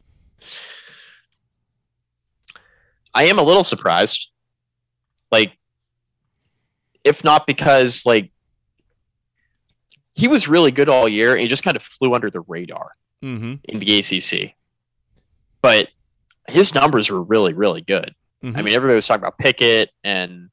[3.15, 4.29] I am a little surprised.
[5.33, 5.53] Like,
[7.05, 8.31] if not because, like,
[10.15, 12.91] he was really good all year and he just kind of flew under the radar
[13.23, 13.55] Mm-hmm.
[13.65, 14.55] in the ACC.
[15.63, 15.89] But
[16.49, 18.15] his numbers were really, really good.
[18.43, 18.57] Mhm.
[18.59, 20.51] I mean, everybody was talking about Pickett and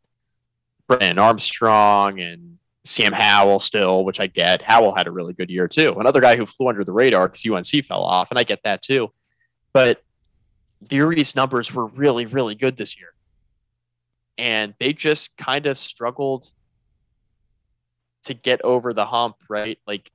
[0.88, 4.62] Brennan Armstrong and Sam Howell still, which I get.
[4.62, 5.96] Howell had a really good year too.
[6.00, 8.82] Another guy who flew under the radar because UNC fell off, and I get that
[8.82, 9.12] too.
[9.74, 10.02] But
[10.92, 13.14] Leary's numbers were really, really good this year.
[14.38, 16.50] And they just kind of struggled
[18.26, 19.80] to get over the hump, right?
[19.88, 20.12] Like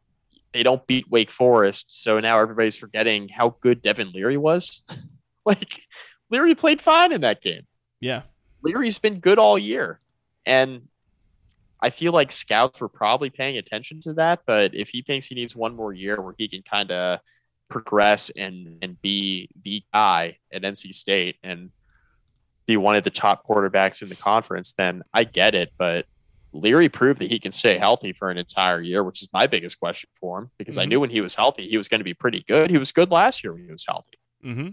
[0.53, 4.85] they don't beat Wake Forest, so now everybody's forgetting how good Devin Leary was.
[5.45, 5.81] like
[6.31, 7.66] Leary played fine in that game.
[8.01, 8.23] yeah.
[8.64, 9.99] Leary's been good all year.
[10.47, 10.88] And
[11.80, 14.40] I feel like scouts were probably paying attention to that.
[14.47, 17.20] But if he thinks he needs one more year where he can kind of
[17.68, 21.70] progress and, and be the guy at NC State and
[22.66, 25.72] be one of the top quarterbacks in the conference, then I get it.
[25.76, 26.07] But
[26.53, 29.80] Leary proved that he can stay healthy for an entire year, which is my biggest
[29.80, 30.88] question for him because I Mhm.
[30.90, 32.70] knew when he was healthy, he was going to be pretty good.
[32.70, 34.18] He was good last year when he was healthy.
[34.45, 34.68] Mm-hmm.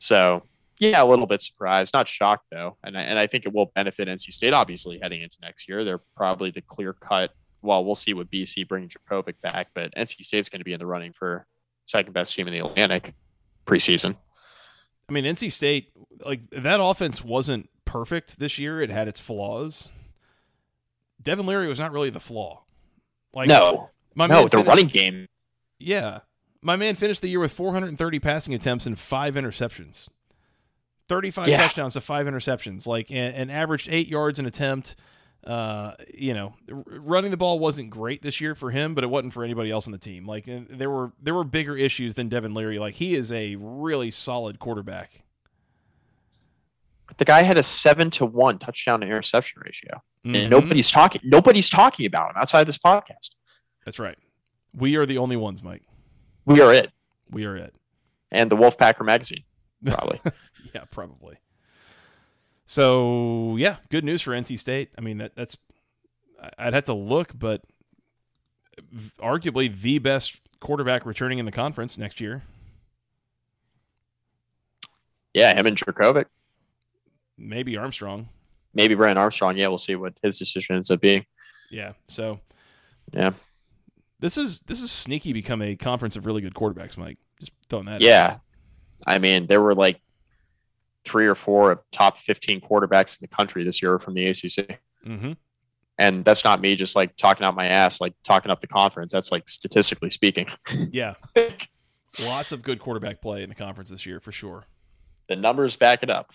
[0.00, 0.42] So
[0.80, 3.66] yeah, a little bit surprised, not shocked though, and I, and I think it will
[3.74, 5.84] benefit NC State obviously heading into next year.
[5.84, 7.30] They're probably the clear cut.
[7.62, 10.78] Well, we'll see what BC brings Jurkovec back, but NC State's going to be in
[10.80, 11.46] the running for
[11.86, 13.12] second best team in the Atlantic
[13.66, 14.16] preseason.
[15.08, 15.90] I mean, NC State,
[16.24, 18.80] like that offense wasn't perfect this year.
[18.80, 19.90] It had its flaws.
[21.22, 22.62] Devin Leary was not really the flaw.
[23.34, 25.26] Like no, my no, the finished- running game.
[25.78, 26.20] Yeah,
[26.62, 30.08] my man finished the year with 430 passing attempts and five interceptions.
[31.10, 31.56] 35 Yeah.
[31.56, 34.94] touchdowns to five interceptions, like and, and averaged eight yards an attempt.
[35.44, 39.08] Uh, you know, r- running the ball wasn't great this year for him, but it
[39.08, 40.24] wasn't for anybody else on the team.
[40.26, 42.78] Like, there were there were bigger issues than Devin Leary.
[42.78, 45.22] Like, he is a really solid quarterback.
[47.16, 50.36] The guy had a seven to one touchdown to interception ratio, Mhm.
[50.42, 51.20] and nobody's talking.
[51.24, 53.30] Nobody's talking about him outside this podcast.
[53.84, 54.16] That's right.
[54.72, 55.82] We are the only ones, Mike.
[56.46, 56.92] We are it,
[57.30, 57.74] We are it.
[58.30, 59.42] and the Wolfpacker magazine
[59.84, 60.20] probably.
[60.74, 61.36] Yeah, probably.
[62.66, 64.90] So yeah, good news for NC State.
[64.96, 65.56] I mean, that that's
[66.58, 67.62] I'd have to look, but
[69.18, 72.42] arguably the best quarterback returning in the conference next year.
[75.34, 76.26] yeah, him and Jurkovec,
[77.38, 78.28] Maybe Armstrong.
[78.74, 79.56] maybe Brennan Armstrong.
[79.56, 81.24] Yeah, we'll see what his decision ends up being.
[81.70, 81.92] Yeah.
[82.08, 82.40] So
[83.12, 83.32] Yeah.
[84.18, 87.18] this is this is sneaky become a conference of really good quarterbacks, Mike.
[87.38, 87.94] Just throwing that.
[87.96, 88.00] out.
[88.02, 88.38] Yeah.
[89.06, 90.00] I mean, there were like
[91.04, 94.80] three or four of top 15 quarterbacks in the country this year from the ACC.
[95.06, 95.32] Mm-hmm.
[95.98, 99.12] And that's not me just like talking out my ass, like talking up the conference.
[99.12, 100.46] That's like statistically speaking.
[100.90, 101.14] Yeah.
[102.24, 104.64] Lots of good quarterback play in the conference this year for sure.
[105.28, 106.30] the numbers back it up.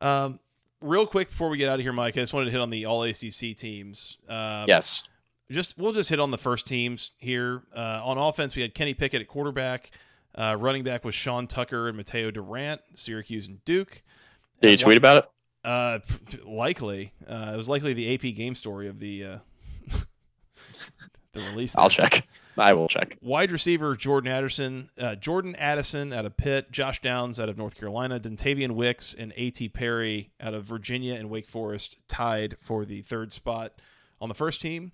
[0.00, 0.40] Um,
[0.80, 2.70] real quick before we get out of here, Mike, I just wanted to hit on
[2.70, 4.18] the All ACC teams.
[4.28, 5.04] Um, yes.
[5.50, 7.62] just we'll just hit on the first teams here.
[7.74, 9.90] Uh, on offense, we had Kenny Pickett at quarterback.
[10.34, 14.02] Uh, running back was Sean Tucker and Mataeo Durant, Syracuse and Duke.
[14.60, 15.30] Did you tweet about it?
[15.64, 15.98] Uh,
[16.44, 17.12] likely.
[17.26, 19.38] Uh, it was likely the AP game story of the uh,
[21.32, 21.76] the release.
[21.76, 22.26] I'll check.
[22.56, 23.16] I will check.
[23.20, 27.76] Wide receiver Jordan Addison, uh, Jordan Addison out of Pitt, Josh Downs out of North
[27.76, 29.70] Carolina, Dontayvion Wicks and A.T.
[29.70, 33.80] Perry out of Virginia and Wake Forest tied for the third spot
[34.20, 34.92] on the first team.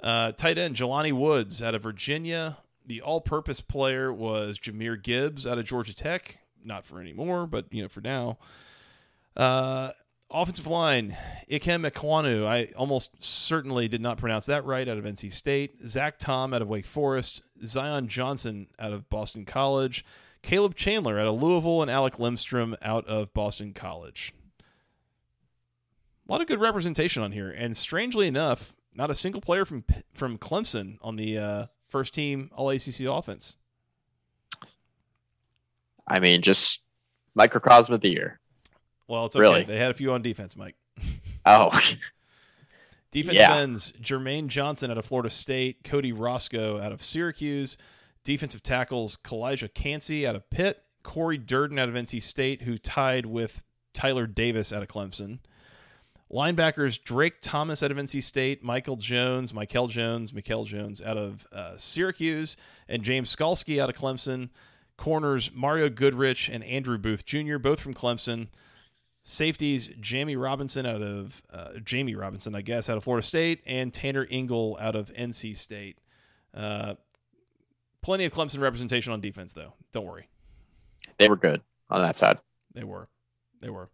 [0.00, 2.58] Uh, tight end Jelani Woods out of Virginia.
[2.86, 6.38] The all-purpose player was Jahmyr Gibbs out of Georgia Tech.
[6.64, 8.38] Not for anymore, but you know for now.
[9.36, 9.90] Uh,
[10.30, 11.16] offensive line,
[11.50, 12.46] Ikem Ekwonu.
[12.46, 15.86] I almost certainly did not pronounce that right out of NC State.
[15.86, 17.42] Zach Tom out of Wake Forest.
[17.64, 20.04] Zion Johnson out of Boston College.
[20.42, 21.82] Caleb Chandler out of Louisville.
[21.82, 24.32] And Alec Lindstrom out of Boston College.
[26.28, 27.50] A lot of good representation on here.
[27.50, 29.84] And strangely enough, not a single player from
[30.14, 31.66] from Clemson on the uh,
[31.98, 33.56] first team All ACC offense.
[36.06, 36.80] I mean, just
[37.34, 38.38] microcosm of the year.
[39.08, 39.40] Well, it's okay.
[39.40, 39.64] Really?
[39.64, 40.74] They had a few on defense, Mike.
[41.48, 41.70] Oh,
[43.12, 43.54] defense Yeah.
[43.54, 47.76] ends Jermaine Johnson out of Florida State, Cody Roscoe out of Syracuse,
[48.24, 53.26] defensive tackles Calijah Kancey out of Pitt, Cory Durden out of NC State, who tied
[53.26, 53.62] with
[53.94, 55.38] Tyler Davis out of Clemson.
[56.32, 61.46] Linebackers Drake Thomas out of NC State, Michael Jones, Michael Jones, Michael Jones out of
[61.52, 62.56] uh, Syracuse,
[62.88, 64.50] and James Skalski out of Clemson.
[64.96, 68.48] Corners Mario Goodrich and Andrew Booth Jr., both from Clemson.
[69.22, 73.92] Safeties Jammie Robinson out of uh, Jammie Robinson, I guess, out of Florida State, and
[73.92, 75.98] Tanner Ingle out of NC State.
[76.54, 76.94] Uh,
[78.02, 79.74] plenty of Clemson representation on defense, though.
[79.92, 80.28] Don't worry,
[81.18, 82.38] they were good on that side.
[82.72, 83.08] they were,
[83.60, 83.90] they were.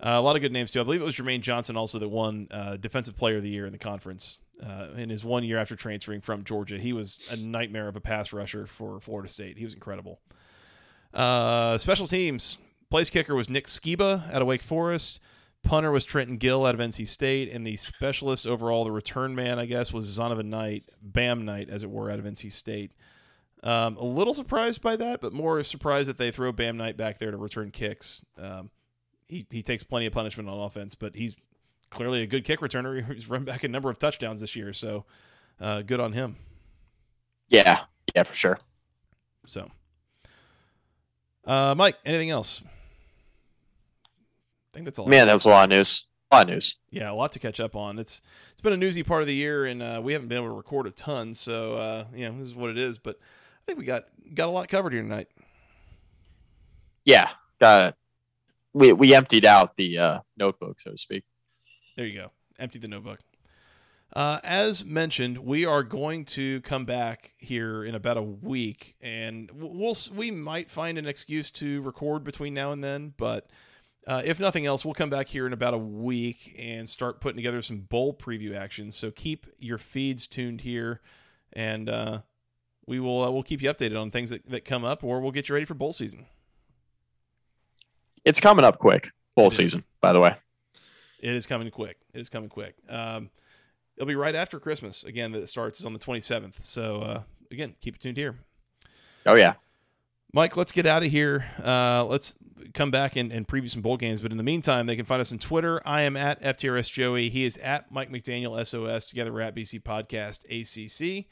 [0.00, 0.80] Uh, a lot of good names too.
[0.80, 3.66] I believe it was Jermaine Johnson also that won uh, Defensive Player of the Year
[3.66, 6.78] in the conference uh, in his one year after transferring from Georgia.
[6.78, 9.58] He was a nightmare of a pass rusher for Florida State.
[9.58, 10.20] He was incredible.
[11.12, 12.58] Uh, special teams.
[12.90, 15.20] Place kicker was Nick Sciba out of Wake Forest.
[15.62, 19.58] Punter was Trenton Gill out of NC State, and the specialist overall, the return man,
[19.58, 22.92] I guess, was Zonovan Knight, Bam Knight, as it were, out of NC State.
[23.62, 27.18] Um, a little surprised by that, but more surprised that they throw Bam Knight back
[27.18, 28.24] there to return kicks.
[28.38, 28.70] Um,
[29.30, 31.36] he he takes plenty of punishment on offense, but he's
[31.90, 33.04] clearly a good kick returner.
[33.12, 35.04] He's run back a number of touchdowns this year, so
[35.60, 36.36] uh, good on him.
[37.48, 37.80] Yeah,
[38.14, 38.58] yeah, for sure.
[39.46, 39.70] So,
[41.44, 42.62] uh, Mike, anything else?
[44.04, 45.06] I think that's all.
[45.06, 46.06] Man, that was a lot of news.
[46.30, 46.76] A lot of news.
[46.90, 47.98] Yeah, a lot to catch up on.
[47.98, 48.20] It's
[48.52, 50.54] it's been a newsy part of the year, and uh, we haven't been able to
[50.54, 51.34] record a ton.
[51.34, 52.98] So uh, you know, this is what it is.
[52.98, 54.04] But I think we got
[54.34, 55.28] got a lot covered here tonight.
[57.04, 57.30] Yeah,
[57.60, 57.94] got it.
[58.72, 61.24] We we emptied out the uh, notebook, so to speak.
[61.96, 62.30] There you go.
[62.58, 63.20] Empty the notebook.
[64.12, 69.50] Uh, as mentioned, we are going to come back here in about a week, and
[69.54, 73.14] we'll we might find an excuse to record between now and then.
[73.16, 73.50] But
[74.06, 77.36] uh, if nothing else, we'll come back here in about a week and start putting
[77.36, 78.90] together some bowl preview action.
[78.90, 81.00] So keep your feeds tuned here,
[81.52, 82.20] and uh,
[82.86, 85.30] we will uh, we'll keep you updated on things that, that come up, or we'll
[85.30, 86.26] get you ready for bowl season.
[88.30, 89.10] It's coming up quick.
[89.34, 89.56] Bowl It is.
[89.56, 90.36] season, by the way.
[91.18, 91.96] It is coming quick.
[92.14, 92.76] It is coming quick.
[92.88, 93.30] Um,
[93.96, 95.32] it'll be right after Christmas again.
[95.32, 96.62] That it starts is on the 27th.
[96.62, 98.38] So uh, again, keep it tuned here.
[99.26, 99.54] Oh yeah.
[100.32, 101.44] Mike, let's get out of here.
[101.60, 102.34] Uh, let's
[102.72, 104.20] come back and, and preview some bowl games.
[104.20, 105.82] But in the meantime, they can find us on Twitter.
[105.84, 107.30] I am at FTRS Joey.
[107.30, 109.06] He is at Mike McDaniel SOS.
[109.06, 111.26] Together we're at BC Podcast ACC.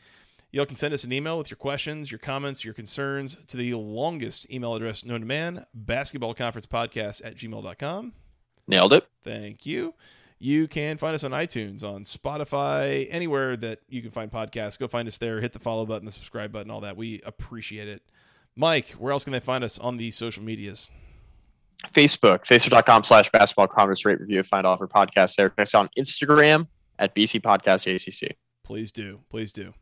[0.51, 3.75] Y'all can send us an email with your questions, your comments, your concerns to the
[3.75, 8.13] longest email address known to man, basketballconferencepodcast at gmail.com.
[8.67, 9.07] Nailed it.
[9.23, 9.95] Thank you.
[10.39, 14.79] You can find us on iTunes, on Spotify, anywhere that you can find podcasts.
[14.79, 15.41] Go find us there.
[15.41, 16.97] Hit the follow button, the subscribe button, all that.
[16.97, 18.03] We appreciate it.
[18.57, 20.91] Mike, where else can they find us on the social medias?
[21.93, 24.43] Facebook, facebook.com slash basketball conference rate review.
[24.43, 25.53] Find all of our podcasts there.
[25.59, 26.69] Next us on Instagram
[26.99, 28.37] at BC Podcast ACC.
[28.65, 29.21] Please do.
[29.31, 29.75] Please do.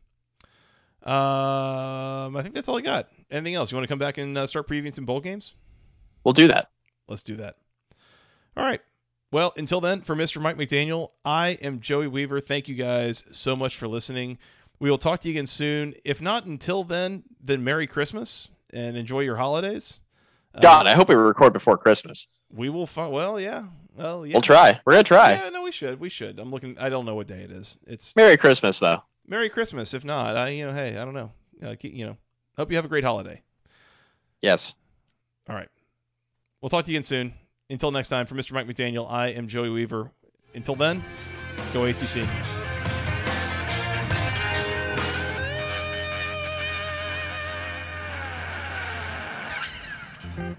[1.07, 3.07] Um, I think that's all I got.
[3.31, 3.71] Anything else?
[3.71, 5.55] You want to come back and uh, start previewing some bowl games?
[6.23, 6.69] We'll do that.
[7.07, 7.55] Let's do that.
[8.57, 8.81] All right.
[9.31, 10.41] Well, until then, for Mr.
[10.41, 12.41] Mike McDaniel, I am Joey Weaver.
[12.41, 14.37] Thank you guys so much for listening.
[14.79, 15.95] We will talk to you again soon.
[16.03, 19.99] If not until then, then Merry Christmas and enjoy your holidays.
[20.53, 22.27] Uh, God, I hope we record before Christmas.
[22.53, 23.11] We will find.
[23.13, 23.67] Well, yeah.
[23.95, 24.33] Well, yeah.
[24.33, 24.79] We'll try.
[24.85, 25.33] We're gonna try.
[25.33, 25.99] Yeah, no, we should.
[25.99, 26.39] We should.
[26.39, 26.77] I'm looking.
[26.79, 27.79] I don't know what day it is.
[27.87, 29.03] It's Merry Christmas, though.
[29.27, 29.93] Merry Christmas.
[29.93, 31.31] If not, I, you know, hey, I don't know.
[31.61, 32.17] Uh, you know,
[32.55, 33.41] hope you have a great holiday.
[34.41, 34.75] Yes.
[35.49, 35.69] All right.
[36.61, 37.33] We'll talk to you again soon.
[37.69, 38.53] Until next time, for Mr.
[38.53, 40.11] Mike McDaniel, I am Joey Weaver.
[40.55, 41.03] Until then,
[41.73, 42.27] go ACC.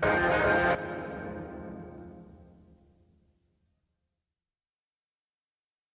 [0.01, 0.23] Thank